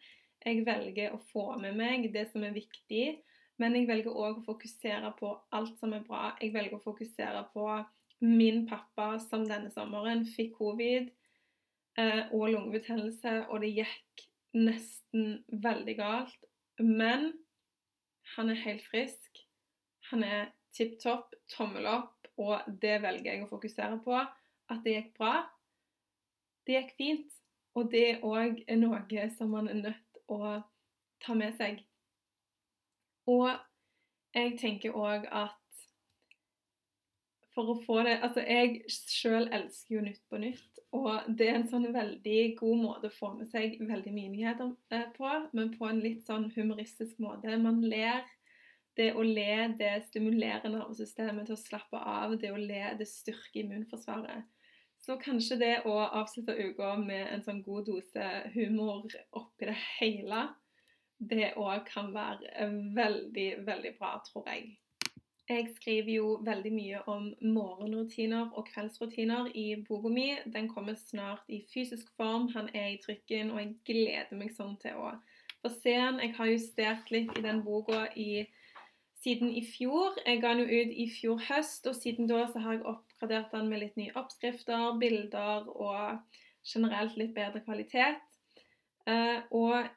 Jeg 0.45 0.65
velger 0.67 1.15
å 1.15 1.21
få 1.31 1.53
med 1.61 1.77
meg 1.79 2.09
det 2.13 2.27
som 2.31 2.43
er 2.43 2.55
viktig, 2.55 3.19
men 3.59 3.75
jeg 3.75 3.87
velger 3.89 4.15
òg 4.15 4.39
å 4.39 4.45
fokusere 4.45 5.13
på 5.19 5.31
alt 5.55 5.79
som 5.79 5.93
er 5.95 6.03
bra. 6.07 6.33
Jeg 6.41 6.53
velger 6.53 6.77
å 6.79 6.83
fokusere 6.83 7.45
på 7.53 7.65
min 8.23 8.65
pappa 8.67 9.13
som 9.23 9.45
denne 9.47 9.71
sommeren 9.71 10.25
fikk 10.27 10.57
covid 10.59 11.09
og 12.35 12.49
lungebetennelse, 12.53 13.33
og 13.49 13.63
det 13.63 13.73
gikk 13.81 14.25
nesten 14.57 15.39
veldig 15.63 15.95
galt. 15.99 16.47
Men 16.79 17.31
han 18.35 18.51
er 18.53 18.63
helt 18.63 18.85
frisk. 18.87 19.43
Han 20.11 20.23
er 20.23 20.49
tipp 20.75 20.97
topp, 21.03 21.33
tommel 21.51 21.87
opp, 21.89 22.29
og 22.39 22.65
det 22.81 22.99
velger 23.03 23.33
jeg 23.33 23.45
å 23.45 23.51
fokusere 23.51 23.99
på. 24.05 24.15
At 24.69 24.83
det 24.85 24.95
gikk 24.95 25.13
bra. 25.17 25.35
Det 26.65 26.77
gikk 26.77 26.95
fint. 26.97 27.39
Og 27.77 27.91
det 27.91 28.19
òg 28.25 28.63
er 28.67 28.79
noe 28.79 29.29
som 29.35 29.51
man 29.53 29.69
er 29.69 29.81
nødt 29.83 30.05
til 30.13 30.35
å 30.39 30.59
ta 31.23 31.35
med 31.37 31.55
seg. 31.57 31.83
Og 33.29 33.49
jeg 34.35 34.57
tenker 34.61 34.95
òg 34.95 35.27
at 35.29 35.55
for 37.53 37.73
å 37.73 37.79
få 37.83 38.01
det 38.07 38.19
Altså, 38.23 38.43
jeg 38.45 38.83
sjøl 38.89 39.49
elsker 39.53 39.97
jo 39.97 40.03
Nytt 40.05 40.21
på 40.29 40.39
nytt, 40.41 40.68
og 40.95 41.25
det 41.37 41.47
er 41.47 41.59
en 41.59 41.67
sånn 41.69 41.85
veldig 41.93 42.39
god 42.57 42.79
måte 42.81 43.09
å 43.11 43.13
få 43.13 43.31
med 43.35 43.49
seg 43.51 43.77
veldig 43.77 44.13
mye 44.13 44.31
nyheter 44.33 44.71
eh, 44.95 45.05
på, 45.13 45.33
men 45.53 45.73
på 45.75 45.85
en 45.85 46.01
litt 46.01 46.23
sånn 46.25 46.49
humoristisk 46.55 47.19
måte. 47.21 47.57
Man 47.61 47.81
ler. 47.85 48.25
Det 48.97 49.13
å 49.15 49.21
le, 49.23 49.69
det 49.79 49.91
stimulerer 50.09 50.73
nervesystemet 50.73 51.45
til 51.47 51.55
å 51.55 51.61
slappe 51.61 51.99
av. 52.01 52.33
Det 52.41 52.49
å 52.51 52.57
le, 52.57 52.81
det 52.99 53.05
styrker 53.07 53.61
immunforsvaret. 53.61 54.49
Så 54.99 55.15
kanskje 55.21 55.59
det 55.61 55.75
å 55.87 55.93
avslutte 56.03 56.57
uka 56.57 56.95
med 56.99 57.29
en 57.29 57.45
sånn 57.45 57.61
god 57.63 57.85
dose 57.87 58.25
humor 58.57 59.05
oppi 59.39 59.69
det 59.69 59.77
hele, 59.99 60.49
det 61.19 61.53
òg 61.59 61.85
kan 61.87 62.11
være 62.15 62.67
veldig, 62.97 63.47
veldig 63.69 63.93
bra, 64.01 64.17
tror 64.25 64.49
jeg. 64.51 64.73
Jeg 65.49 65.69
skriver 65.75 66.11
jo 66.13 66.25
veldig 66.45 66.71
mye 66.73 66.97
om 67.09 67.29
morgenrutiner 67.41 68.51
og 68.53 68.67
kveldsrutiner 68.67 69.47
i 69.57 69.63
boka 69.87 70.11
mi. 70.13 70.27
Den 70.53 70.67
kommer 70.69 70.93
snart 70.93 71.41
i 71.49 71.63
fysisk 71.73 72.11
form. 72.17 72.47
Han 72.53 72.69
er 72.73 72.91
i 72.91 72.99
trykken, 73.01 73.49
og 73.51 73.57
jeg 73.63 73.71
gleder 73.89 74.37
meg 74.37 74.53
sånn 74.53 74.75
til 74.83 74.99
å 75.01 75.15
få 75.63 75.71
se 75.73 75.95
den. 75.97 76.21
Jeg 76.21 76.35
har 76.37 76.51
justert 76.51 77.09
litt 77.09 77.33
i 77.33 77.43
den 77.47 77.63
boka 77.65 78.05
siden 79.23 79.49
i 79.49 79.65
fjor. 79.65 80.21
Jeg 80.25 80.43
ga 80.43 80.53
den 80.53 80.67
jo 80.67 80.83
ut 80.83 80.93
i 80.93 81.09
fjor 81.17 81.41
høst, 81.49 81.89
og 81.89 81.97
siden 81.97 82.29
da 82.29 82.45
så 82.51 82.61
har 82.61 82.77
jeg 82.77 82.85
oppgradert 82.93 83.49
den 83.55 83.73
med 83.73 83.81
litt 83.87 83.97
nye 83.97 84.13
oppskrifter, 84.21 84.99
bilder 85.01 85.65
og 85.73 86.37
generelt 86.61 87.17
litt 87.17 87.33
bedre 87.33 87.65
kvalitet. 87.65 88.21
Uh, 89.09 89.41
og 89.49 89.89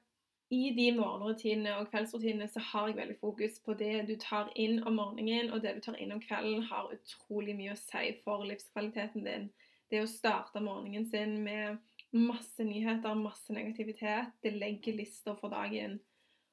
i 0.52 0.72
de 0.76 0.90
morgenrutinene 0.92 1.72
og 1.80 1.88
kveldsrutinene 1.88 2.48
så 2.52 2.60
har 2.72 2.90
jeg 2.90 2.98
veldig 2.98 3.14
fokus 3.22 3.54
på 3.64 3.72
det 3.80 4.02
du 4.10 4.14
tar 4.20 4.50
inn 4.60 4.82
om 4.84 4.98
morgenen, 5.00 5.48
og 5.52 5.62
det 5.64 5.78
du 5.78 5.80
tar 5.86 5.96
inn 5.96 6.12
om 6.12 6.20
kvelden, 6.20 6.66
har 6.68 6.92
utrolig 6.92 7.54
mye 7.56 7.72
å 7.72 7.80
si 7.80 8.10
for 8.20 8.44
livskvaliteten 8.44 9.24
din. 9.24 9.48
Det 9.88 10.02
å 10.02 10.10
starte 10.10 10.60
morgenen 10.60 11.08
sin 11.08 11.38
med 11.44 11.80
masse 12.12 12.64
nyheter, 12.68 13.16
masse 13.16 13.52
negativitet, 13.52 14.34
det 14.44 14.52
legger 14.58 14.98
lister 15.00 15.38
for 15.40 15.52
dagen. 15.52 15.98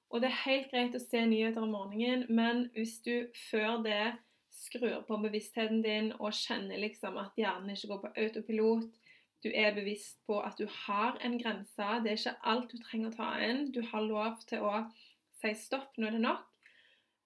Og 0.09 0.23
det 0.23 0.31
er 0.31 0.41
helt 0.45 0.71
greit 0.71 0.95
å 0.95 1.03
se 1.03 1.25
nyheter 1.27 1.65
om 1.65 1.75
morgenen, 1.75 2.23
men 2.31 2.69
hvis 2.77 3.01
du 3.03 3.27
før 3.49 3.83
det 3.83 4.15
skrur 4.55 5.03
på 5.07 5.19
bevisstheten 5.21 5.83
din 5.83 6.13
og 6.17 6.31
kjenner 6.35 6.79
liksom 6.81 7.19
at 7.19 7.35
hjernen 7.37 7.75
ikke 7.75 7.91
går 7.91 8.01
på 8.05 8.15
autopilot, 8.23 8.87
du 9.43 9.49
er 9.53 9.75
bevisst 9.75 10.19
på 10.27 10.39
at 10.43 10.57
du 10.59 10.65
har 10.85 11.17
en 11.23 11.37
grense. 11.39 11.89
Det 12.03 12.11
er 12.11 12.17
ikke 12.17 12.35
alt 12.51 12.71
du 12.71 12.77
trenger 12.83 13.11
å 13.11 13.17
ta 13.17 13.29
inn. 13.45 13.69
Du 13.71 13.81
har 13.91 14.03
lov 14.03 14.41
til 14.49 14.65
å 14.65 14.73
si 15.39 15.53
stopp, 15.55 15.95
nå 15.97 16.09
er 16.09 16.17
det 16.17 16.23
nok. 16.25 16.43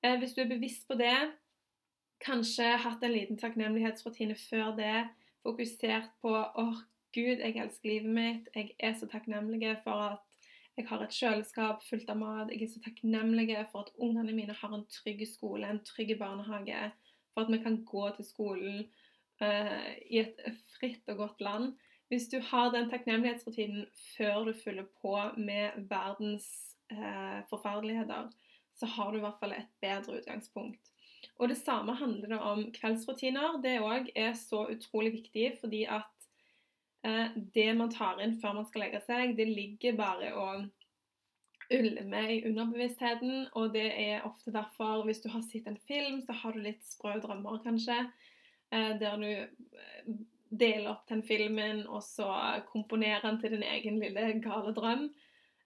Eh, 0.03 0.17
hvis 0.21 0.35
du 0.35 0.43
er 0.43 0.51
bevisst 0.51 0.85
på 0.87 0.97
det, 0.99 1.15
kanskje 2.23 2.75
hatt 2.85 3.03
en 3.03 3.15
liten 3.15 3.39
takknemlighetsrutine 3.39 4.35
før 4.37 4.75
det, 4.77 5.07
fokusert 5.43 6.13
på 6.21 6.33
åh, 6.33 6.59
oh, 6.61 6.83
Gud, 7.13 7.41
jeg 7.43 7.57
elsker 7.61 7.89
livet 7.89 8.13
mitt, 8.13 8.47
jeg 8.55 8.71
er 8.81 8.93
så 8.97 9.05
takknemlig 9.09 9.75
for 9.83 10.05
at 10.13 10.21
jeg 10.77 10.87
har 10.89 11.03
et 11.05 11.13
kjøleskap 11.13 11.83
fullt 11.85 12.09
av 12.09 12.17
mat. 12.17 12.49
Jeg 12.49 12.65
er 12.65 12.71
så 12.71 12.79
takknemlig 12.81 13.51
for 13.69 13.83
at 13.83 13.91
ungene 14.01 14.33
mine 14.33 14.55
har 14.57 14.73
en 14.73 14.85
trygg 14.89 15.21
skole, 15.29 15.67
en 15.69 15.83
trygg 15.85 16.15
barnehage. 16.17 16.87
For 17.33 17.45
at 17.45 17.51
vi 17.53 17.59
kan 17.61 17.77
gå 17.85 18.07
til 18.15 18.25
skolen 18.25 18.79
uh, 19.41 19.91
i 20.09 20.23
et 20.23 20.41
fritt 20.73 21.05
og 21.13 21.21
godt 21.21 21.45
land. 21.45 21.75
Hvis 22.13 22.27
du 22.29 22.35
har 22.45 22.67
den 22.69 22.91
takknemlighetsrutinen 22.91 23.87
før 24.13 24.43
du 24.45 24.53
fyller 24.53 24.85
på 25.01 25.15
med 25.37 25.85
verdens 25.89 26.45
eh, 26.93 27.39
forferdeligheter, 27.49 28.27
så 28.77 28.85
har 28.85 29.11
du 29.11 29.17
i 29.17 29.23
hvert 29.23 29.39
fall 29.39 29.55
et 29.55 29.71
bedre 29.81 30.19
utgangspunkt. 30.19 30.91
Og 31.41 31.49
Det 31.49 31.57
samme 31.57 31.95
handler 31.97 32.27
det 32.27 32.39
om 32.39 32.67
kveldsrutiner. 32.75 33.57
Det 33.63 33.79
òg 33.81 34.11
er 34.15 34.35
så 34.37 34.67
utrolig 34.69 35.15
viktig, 35.15 35.55
fordi 35.61 35.83
at 35.89 36.27
eh, 37.01 37.33
det 37.55 37.71
man 37.79 37.89
tar 37.89 38.21
inn 38.21 38.37
før 38.41 38.59
man 38.59 38.67
skal 38.69 38.85
legge 38.85 39.01
seg, 39.07 39.33
det 39.37 39.47
ligger 39.49 39.97
bare 39.97 40.29
og 40.37 40.67
ulmer 41.73 42.29
i 42.29 42.43
underbevisstheten. 42.45 43.47
Og 43.57 43.73
det 43.73 43.87
er 43.89 44.27
ofte 44.29 44.53
derfor, 44.53 45.01
hvis 45.07 45.25
du 45.25 45.31
har 45.33 45.41
sett 45.47 45.65
en 45.65 45.81
film, 45.89 46.21
så 46.21 46.37
har 46.43 46.53
du 46.53 46.61
litt 46.61 46.85
sprø 46.85 47.17
drømmer, 47.25 47.57
kanskje. 47.65 48.03
Eh, 48.69 48.93
der 49.01 49.17
du 49.17 49.31
eh, 49.33 50.13
dele 50.59 50.91
opp 50.91 51.07
den 51.09 51.23
filmen 51.25 51.83
og 51.87 52.03
så 52.05 52.29
komponere 52.69 53.21
den 53.25 53.39
til 53.41 53.55
din 53.55 53.65
egen 53.65 53.99
lille 54.01 54.31
gale 54.43 54.73
drøm. 54.75 55.07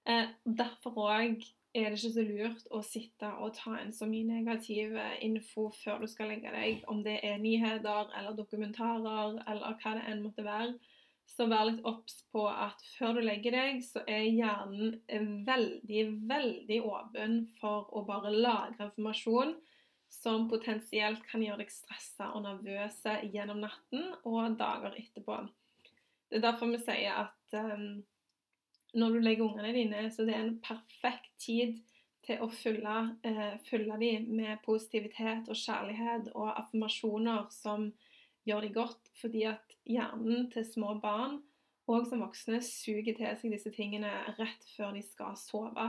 Eh, 0.08 0.34
derfor 0.46 1.00
òg 1.08 1.44
er 1.78 1.92
det 1.92 2.00
ikke 2.00 2.14
så 2.16 2.24
lurt 2.26 2.70
å 2.74 2.82
sitte 2.86 3.30
og 3.44 3.56
ta 3.58 3.76
inn 3.82 3.92
så 3.94 4.08
mye 4.10 4.26
negativ 4.26 4.96
info 5.22 5.68
før 5.76 6.02
du 6.02 6.08
skal 6.10 6.32
legge 6.32 6.54
deg, 6.54 6.86
om 6.90 7.04
det 7.06 7.20
er 7.28 7.42
nyheter 7.42 8.14
eller 8.18 8.38
dokumentarer 8.38 9.42
eller 9.46 9.76
hva 9.82 9.98
det 9.98 10.06
enn 10.10 10.24
måtte 10.24 10.46
være. 10.48 10.78
Så 11.28 11.46
vær 11.52 11.68
litt 11.68 11.84
obs 11.86 12.22
på 12.32 12.46
at 12.50 12.82
før 12.96 13.18
du 13.18 13.26
legger 13.28 13.54
deg, 13.54 13.82
så 13.84 14.02
er 14.08 14.24
hjernen 14.26 15.44
veldig, 15.46 16.06
veldig 16.30 16.80
åpen 16.88 17.42
for 17.60 17.92
å 17.92 18.06
bare 18.08 18.32
lagre 18.32 18.88
informasjon 18.88 19.58
som 20.14 20.48
potensielt 20.50 21.24
kan 21.30 21.44
gjøre 21.44 21.64
deg 21.64 21.72
stressa 21.72 22.32
og 22.36 22.46
nervøse 22.46 23.18
gjennom 23.34 23.62
natten 23.64 24.12
og 24.28 24.58
dager 24.60 24.96
etterpå. 25.00 25.42
Det 26.28 26.40
er 26.40 26.46
derfor 26.48 26.72
vi 26.72 26.80
sier 26.82 27.22
at 27.24 27.56
um, 27.56 28.04
når 28.98 29.14
du 29.14 29.20
legger 29.24 29.48
ungene 29.48 29.76
dine, 29.76 30.08
så 30.12 30.26
det 30.28 30.36
er 30.36 30.46
en 30.46 30.60
perfekt 30.64 31.32
tid 31.44 31.78
til 32.28 32.44
å 32.44 32.50
fylle, 32.52 32.98
uh, 33.24 33.54
fylle 33.68 34.00
dem 34.02 34.32
med 34.36 34.64
positivitet 34.66 35.48
og 35.48 35.60
kjærlighet 35.60 36.32
og 36.34 36.52
affirmasjoner 36.56 37.48
som 37.54 37.92
gjør 38.48 38.68
dem 38.68 38.76
godt, 38.76 39.12
fordi 39.22 39.44
at 39.52 39.78
hjernen 39.88 40.50
til 40.52 40.66
små 40.68 40.98
barn 41.04 41.40
og 41.88 42.08
som 42.08 42.24
voksne 42.24 42.60
suger 42.64 43.16
til 43.16 43.40
seg 43.40 43.54
disse 43.54 43.72
tingene 43.76 44.12
rett 44.36 44.66
før 44.76 44.92
de 44.96 45.04
skal 45.06 45.38
sove. 45.40 45.88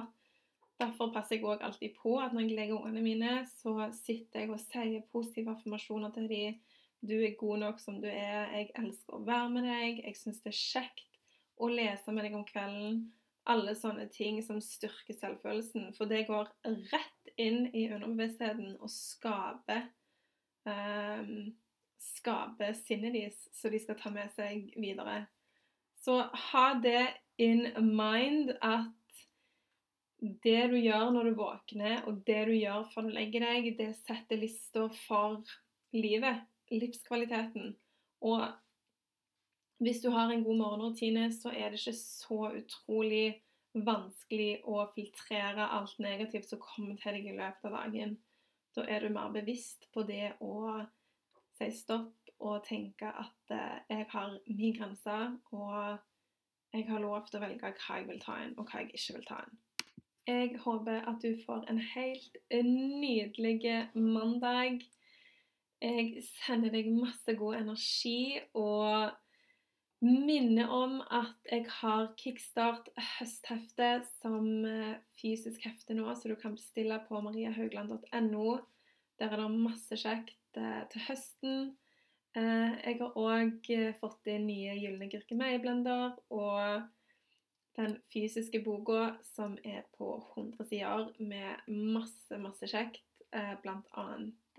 Derfor 0.78 1.10
passer 1.10 1.36
jeg 1.36 1.46
òg 1.48 1.62
alltid 1.66 1.96
på 1.98 2.14
at 2.22 2.34
når 2.34 2.44
jeg 2.46 2.54
legger 2.54 2.78
ungene 2.78 3.02
mine, 3.02 3.34
så 3.50 3.88
sitter 3.96 4.44
jeg 4.44 4.52
og 4.54 4.60
sier 4.62 5.06
positive 5.12 5.56
affirmasjoner 5.56 6.12
til 6.14 6.28
dem. 6.30 6.58
Du 7.02 7.14
er 7.18 7.38
god 7.38 7.58
nok 7.64 7.80
som 7.82 8.00
du 8.02 8.06
er. 8.10 8.46
Jeg 8.54 8.70
elsker 8.78 9.18
å 9.18 9.24
være 9.26 9.50
med 9.54 9.66
deg. 9.66 10.02
Jeg 10.06 10.18
syns 10.18 10.42
det 10.44 10.52
er 10.52 10.58
kjekt 10.58 11.18
å 11.58 11.70
lese 11.70 12.14
med 12.14 12.26
deg 12.26 12.36
om 12.38 12.46
kvelden. 12.46 13.00
Alle 13.48 13.74
sånne 13.78 14.06
ting 14.12 14.38
som 14.44 14.60
styrker 14.62 15.16
selvfølelsen. 15.18 15.92
For 15.96 16.10
det 16.10 16.26
går 16.28 16.50
rett 16.92 17.32
inn 17.38 17.68
i 17.72 17.88
underbevisstheten 17.90 18.76
og 18.78 18.92
skaper 18.92 19.88
um, 20.66 21.54
Skaper 21.98 22.76
sinnet 22.78 23.10
deres, 23.10 23.38
så 23.58 23.70
de 23.72 23.78
skal 23.82 23.96
ta 23.98 24.10
med 24.14 24.30
seg 24.36 24.68
videre. 24.78 25.24
Så 25.98 26.20
ha 26.52 26.66
det 26.78 27.08
in 27.42 27.66
mind 27.82 28.52
at 28.62 28.92
det 30.18 30.62
du 30.72 30.76
gjør 30.78 31.10
når 31.14 31.28
du 31.28 31.34
våkner, 31.38 32.00
og 32.10 32.22
det 32.26 32.40
du 32.48 32.54
gjør 32.56 32.88
før 32.92 33.06
du 33.06 33.14
legger 33.14 33.44
deg, 33.46 33.68
det 33.78 33.92
setter 34.00 34.40
lista 34.40 34.88
for 35.06 35.42
livet, 35.94 36.42
livskvaliteten. 36.74 37.76
Og 38.26 38.48
hvis 39.78 40.00
du 40.02 40.10
har 40.10 40.32
en 40.32 40.42
god 40.44 40.58
morgenrutine, 40.58 41.28
så 41.32 41.52
er 41.54 41.70
det 41.70 41.78
ikke 41.78 41.94
så 42.00 42.40
utrolig 42.58 43.38
vanskelig 43.78 44.64
å 44.66 44.88
filtrere 44.94 45.68
alt 45.76 45.98
negativt 46.02 46.48
som 46.50 46.62
kommer 46.62 46.98
til 46.98 47.14
deg 47.14 47.28
i 47.30 47.36
løpet 47.36 47.68
av 47.68 47.76
dagen. 47.78 48.16
Da 48.74 48.86
er 48.90 49.04
du 49.04 49.14
mer 49.14 49.30
bevisst 49.34 49.86
på 49.94 50.02
det 50.08 50.32
å 50.42 50.80
si 51.58 51.70
stopp 51.74 52.34
og 52.38 52.62
tenke 52.66 53.10
at 53.10 53.54
eh, 53.54 53.78
jeg 53.90 54.06
har 54.12 54.34
min 54.46 54.74
grense, 54.74 55.16
og 55.54 55.98
jeg 56.74 56.84
har 56.90 57.02
lov 57.02 57.26
til 57.26 57.38
å 57.38 57.46
velge 57.46 57.72
hva 57.82 57.98
jeg 57.98 58.06
vil 58.10 58.20
ta 58.22 58.36
inn, 58.44 58.54
og 58.58 58.68
hva 58.68 58.82
jeg 58.82 58.92
ikke 58.94 59.18
vil 59.18 59.26
ta 59.30 59.40
inn. 59.46 59.58
Jeg 60.28 60.58
håper 60.60 61.06
at 61.08 61.22
du 61.24 61.38
får 61.46 61.62
en 61.72 61.78
helt 61.80 62.34
nydelig 62.52 63.88
mandag. 63.94 64.82
Jeg 65.80 66.20
sender 66.44 66.74
deg 66.74 66.90
masse 66.92 67.32
god 67.38 67.56
energi 67.62 68.36
og 68.52 69.14
minner 70.04 70.68
om 70.68 70.98
at 71.00 71.48
jeg 71.48 71.64
har 71.80 72.10
kickstart 72.20 72.90
høsthefte 73.16 73.88
som 74.18 74.66
eh, 74.68 74.98
fysisk 75.18 75.64
hefte 75.64 75.96
nå, 75.96 76.06
så 76.14 76.28
du 76.28 76.36
kan 76.38 76.58
bestille 76.58 77.00
på 77.08 77.22
mariahaugland.no. 77.24 78.58
Der 79.18 79.32
er 79.32 79.40
det 79.40 79.48
masse 79.56 79.96
kjekt 79.96 80.60
eh, 80.60 80.84
til 80.92 81.06
høsten. 81.08 81.72
Eh, 82.36 82.76
jeg 82.84 83.00
har 83.00 83.16
òg 83.16 83.72
fått 84.02 84.28
inn 84.28 84.46
nye 84.50 84.76
Gylne 84.76 85.08
gurkemeieblender 85.08 86.20
og 86.36 86.84
den 87.78 87.96
fysiske 88.12 88.60
boka 88.64 89.14
som 89.22 89.58
er 89.64 89.84
på 89.98 90.10
100 90.36 90.64
sider 90.66 91.12
med 91.18 91.68
masse, 91.68 92.38
masse 92.38 92.66
kjekt. 92.66 93.02
Eh, 93.32 93.54
Bl.a. 93.62 94.06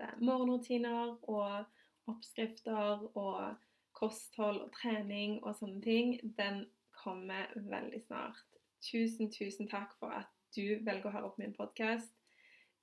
Eh, 0.00 0.14
morgenrutiner 0.20 1.16
og 1.28 1.64
oppskrifter 2.08 3.04
og 3.18 3.56
kosthold 3.92 4.62
og 4.64 4.70
trening 4.72 5.40
og 5.42 5.58
sånne 5.58 5.82
ting. 5.84 6.14
Den 6.38 6.64
kommer 7.04 7.52
veldig 7.56 8.00
snart. 8.06 8.40
Tusen, 8.80 9.28
tusen 9.32 9.68
takk 9.68 9.92
for 10.00 10.16
at 10.16 10.30
du 10.56 10.80
velger 10.80 11.10
å 11.10 11.14
høre 11.14 11.34
på 11.34 11.44
min 11.44 11.54
podkast. 11.56 12.14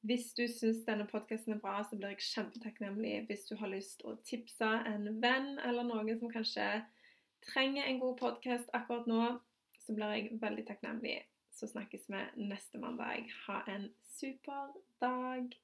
Hvis 0.06 0.30
du 0.38 0.46
syns 0.48 0.86
denne 0.86 1.08
podkasten 1.10 1.56
er 1.56 1.64
bra, 1.64 1.82
så 1.84 1.98
blir 1.98 2.14
jeg 2.14 2.28
kjempetakknemlig 2.30 3.26
hvis 3.28 3.48
du 3.50 3.58
har 3.58 3.74
lyst 3.74 4.06
å 4.06 4.14
tipse 4.28 4.70
en 4.86 5.10
venn 5.24 5.58
eller 5.66 5.88
noen 5.88 6.20
som 6.20 6.32
kanskje 6.32 6.68
trenger 7.48 7.90
en 7.90 8.00
god 8.00 8.16
podkast 8.22 8.70
akkurat 8.78 9.10
nå 9.10 9.24
så 9.88 9.96
blir 9.96 10.14
jeg 10.18 10.40
veldig 10.42 10.66
takknemlig. 10.68 11.22
Så 11.56 11.70
snakkes 11.72 12.10
vi 12.12 12.20
neste 12.50 12.78
mandag. 12.82 13.32
Ha 13.48 13.62
en 13.72 13.88
super 14.04 14.76
dag. 15.02 15.56